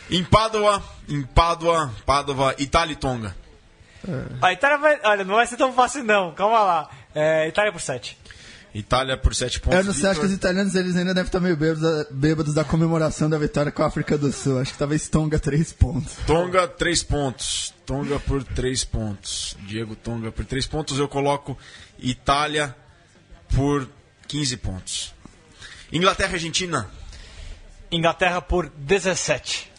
[0.10, 3.36] Em Pádua, em Pádua, Pádua, Itália e Tonga.
[4.42, 5.00] A Itália vai.
[5.04, 6.90] Olha, não vai ser tão fácil não, calma lá.
[7.14, 8.18] É, Itália por 7.
[8.78, 9.80] Itália por 7 pontos.
[9.80, 12.66] Eu não sei, acho que os italianos eles ainda devem estar meio bêbados, bêbados da
[12.66, 14.60] comemoração da vitória com a África do Sul.
[14.60, 16.14] Acho que talvez Tonga 3 pontos.
[16.28, 17.74] Tonga, 3 pontos.
[17.86, 19.56] Tonga por 3 pontos.
[19.66, 21.00] Diego Tonga por 3 pontos.
[21.00, 21.58] Eu coloco
[21.98, 22.76] Itália
[23.56, 23.88] por
[24.28, 25.14] 15 pontos.
[25.90, 26.90] Inglaterra e Argentina.
[27.90, 29.72] Inglaterra por 17.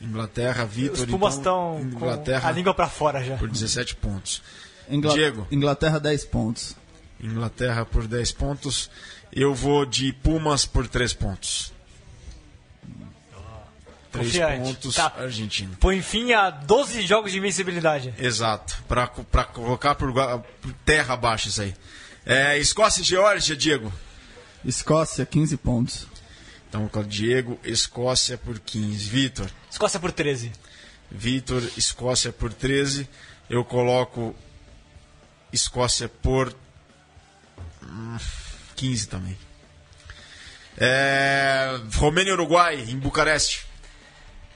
[0.00, 0.94] Inglaterra, Vitor.
[1.00, 3.36] Os Pumas então, estão com Inglaterra a língua pra fora já.
[3.36, 4.40] por 17 pontos.
[4.88, 5.46] Ingla- Diego.
[5.50, 6.74] Inglaterra 10 pontos.
[7.20, 8.90] Inglaterra por 10 pontos.
[9.32, 11.72] Eu vou de Pumas por 3 pontos.
[14.10, 14.62] 3 Confiante.
[14.62, 15.12] pontos, Tá.
[15.18, 15.76] Argentina.
[15.78, 18.14] Põe fim a 12 jogos de invencibilidade.
[18.18, 18.82] Exato.
[18.88, 21.74] Pra, pra colocar por, por terra abaixo isso aí.
[22.24, 23.92] É, Escócia e Geórgia, Diego.
[24.64, 26.06] Escócia, 15 pontos.
[26.68, 29.08] Então, Diego, Escócia por 15.
[29.10, 29.50] Vitor.
[29.70, 30.52] Escócia por 13.
[31.10, 33.08] Vitor, Escócia por 13.
[33.48, 34.34] Eu coloco
[35.52, 36.54] Escócia por
[38.76, 39.36] 15 também.
[40.76, 43.66] É, Romênia e Uruguai, em Bucareste.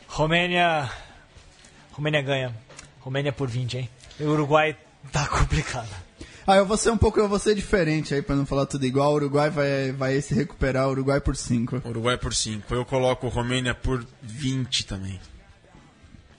[0.07, 0.91] Romênia.
[1.91, 2.57] Romênia ganha.
[3.01, 3.91] Romênia por 20, hein?
[4.21, 4.77] E o Uruguai
[5.11, 5.89] tá complicado.
[6.47, 8.85] Ah, eu vou ser um pouco, eu vou ser diferente aí, pra não falar tudo
[8.85, 9.13] igual.
[9.13, 11.83] O Uruguai vai, vai se recuperar, o Uruguai por 5.
[11.85, 12.75] Uruguai por 5.
[12.75, 15.21] Eu coloco Romênia por 20 também.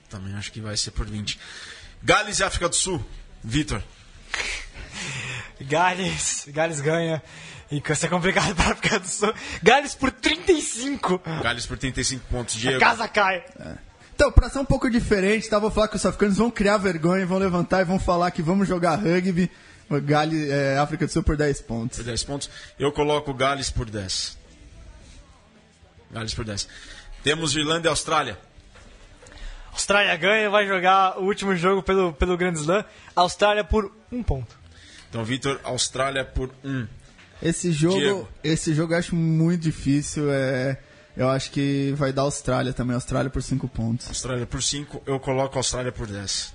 [0.09, 1.39] Também acho que vai ser por 20.
[2.01, 3.03] Gales e África do Sul.
[3.43, 3.81] Vitor.
[5.61, 6.45] Gales.
[6.49, 7.21] Gales ganha.
[7.71, 9.33] E que vai ser complicado pra África do Sul.
[9.61, 11.21] Gales por 35.
[11.41, 12.55] Gales por 35 pontos.
[12.55, 12.79] A Diego.
[12.79, 13.43] casa cai.
[14.15, 15.57] Então, pra ser um pouco diferente, tá?
[15.57, 18.67] Vou falar que os africanos vão criar vergonha, vão levantar e vão falar que vamos
[18.67, 19.49] jogar rugby.
[20.05, 21.97] Gales, é, África do Sul por 10 pontos.
[21.97, 22.49] por 10 pontos.
[22.79, 24.37] Eu coloco Gales por 10.
[26.11, 26.67] Gales por 10.
[27.23, 28.37] Temos Irlanda e Austrália.
[29.71, 32.85] Austrália ganha, vai jogar o último jogo pelo, pelo Grand Slam.
[33.15, 34.55] Austrália por um ponto.
[35.13, 36.87] Então, Vitor, Austrália por 1.
[37.39, 38.27] Esse jogo, Diego.
[38.43, 40.31] esse jogo eu acho muito difícil.
[40.31, 40.79] É,
[41.15, 42.95] eu acho que vai dar Austrália também.
[42.95, 44.07] Austrália por 5 pontos.
[44.07, 45.03] Austrália por 5.
[45.05, 46.51] Eu coloco Austrália por 10.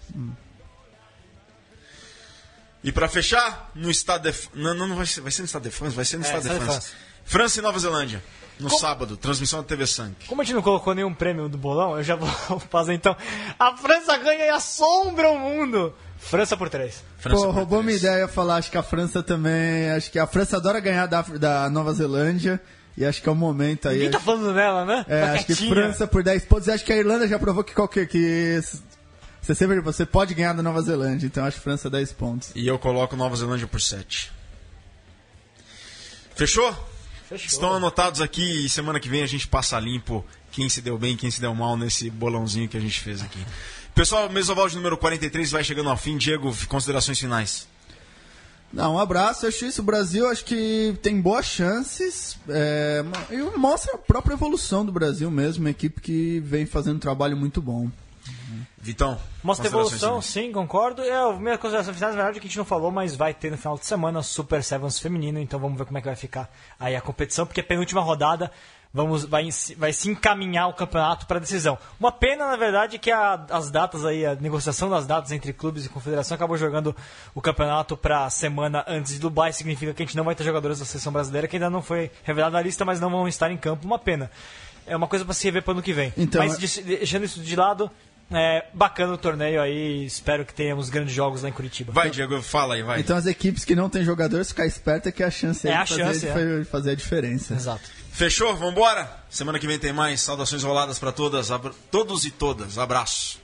[2.83, 4.37] E pra fechar, no estado de...
[4.55, 6.27] Não, não, não vai ser, vai ser no estado de France, vai ser no É,
[6.27, 6.91] estado de France.
[7.25, 8.21] França e Nova Zelândia.
[8.59, 10.27] No sábado, transmissão da TV Sank.
[10.27, 12.29] Como a gente não colocou nenhum prêmio do bolão, eu já vou
[12.71, 13.17] fazer então.
[13.57, 15.95] A França ganha e assombra o mundo.
[16.19, 17.03] França por 3.
[17.19, 18.01] França Pô, por roubou três.
[18.03, 18.57] minha ideia falar.
[18.57, 19.91] Acho que a França também.
[19.91, 22.61] Acho que a França adora ganhar da, da Nova Zelândia.
[22.97, 23.95] E acho que é o momento aí.
[23.97, 25.05] Ninguém tá falando dela, né?
[25.09, 25.55] É, Tá acho que.
[25.55, 26.67] França por 10 pontos.
[26.67, 28.07] E acho que a Irlanda já provou que qualquer.
[28.09, 28.61] Que
[29.41, 31.27] você, sempre, você pode ganhar da Nova Zelândia.
[31.27, 32.51] Então acho que França 10 pontos.
[32.55, 34.33] E eu coloco Nova Zelândia por 7.
[36.35, 36.73] Fechou?
[37.29, 37.47] Fechou.
[37.47, 41.17] Estão anotados aqui e semana que vem a gente passa limpo quem se deu bem,
[41.17, 43.45] quem se deu mal nesse bolãozinho que a gente fez aqui.
[43.99, 46.17] Pessoal, Mesoval de número 43 vai chegando ao fim.
[46.17, 47.67] Diego, considerações finais.
[48.73, 49.45] Não, um abraço.
[49.45, 49.83] Acho isso.
[49.83, 52.39] O Brasil acho que tem boas chances.
[52.49, 55.65] É, e mostra a própria evolução do Brasil mesmo.
[55.65, 57.91] Uma equipe que vem fazendo um trabalho muito bom.
[58.81, 59.19] Vitão.
[59.43, 60.27] Mostra evolução, finais.
[60.27, 61.03] sim, concordo.
[61.03, 63.35] É, a minha consideração final, na verdade, é que a gente não falou, mas vai
[63.35, 66.17] ter no final de semana Super Sevens feminino, então vamos ver como é que vai
[66.17, 68.53] ficar aí a competição, porque é a penúltima rodada
[68.93, 71.79] vamos vai, vai se encaminhar o campeonato para decisão.
[72.01, 75.85] Uma pena, na verdade, que a, as datas aí, a negociação das datas entre clubes
[75.87, 76.95] e confederação acabou jogando
[77.35, 79.53] o campeonato para a semana antes de Dubai.
[79.53, 82.11] Significa que a gente não vai ter jogadores da seleção brasileira que ainda não foi
[82.25, 83.87] revelada na lista, mas não vão estar em campo.
[83.87, 84.31] Uma pena.
[84.87, 86.13] É uma coisa para se rever para o ano que vem.
[86.17, 87.91] Então, mas de- deixando isso de lado,
[88.31, 90.07] é bacana o torneio aí.
[90.07, 91.93] Espero que tenhamos grandes jogos lá em Curitiba.
[91.93, 93.01] Vai, Diego, fala aí, vai.
[93.01, 95.77] Então as equipes que não têm jogadores, ficar esperta que é a chance É aí
[95.77, 96.33] a de fazer, chance, de é.
[96.65, 97.53] fa- fazer a diferença.
[97.55, 97.98] Exato.
[98.19, 98.53] Fechou?
[98.57, 99.09] Vambora?
[99.31, 100.23] Semana que vem tem mais.
[100.23, 101.51] Saudações roladas para todas,
[101.89, 102.77] todos e todas.
[102.77, 103.39] Abraço.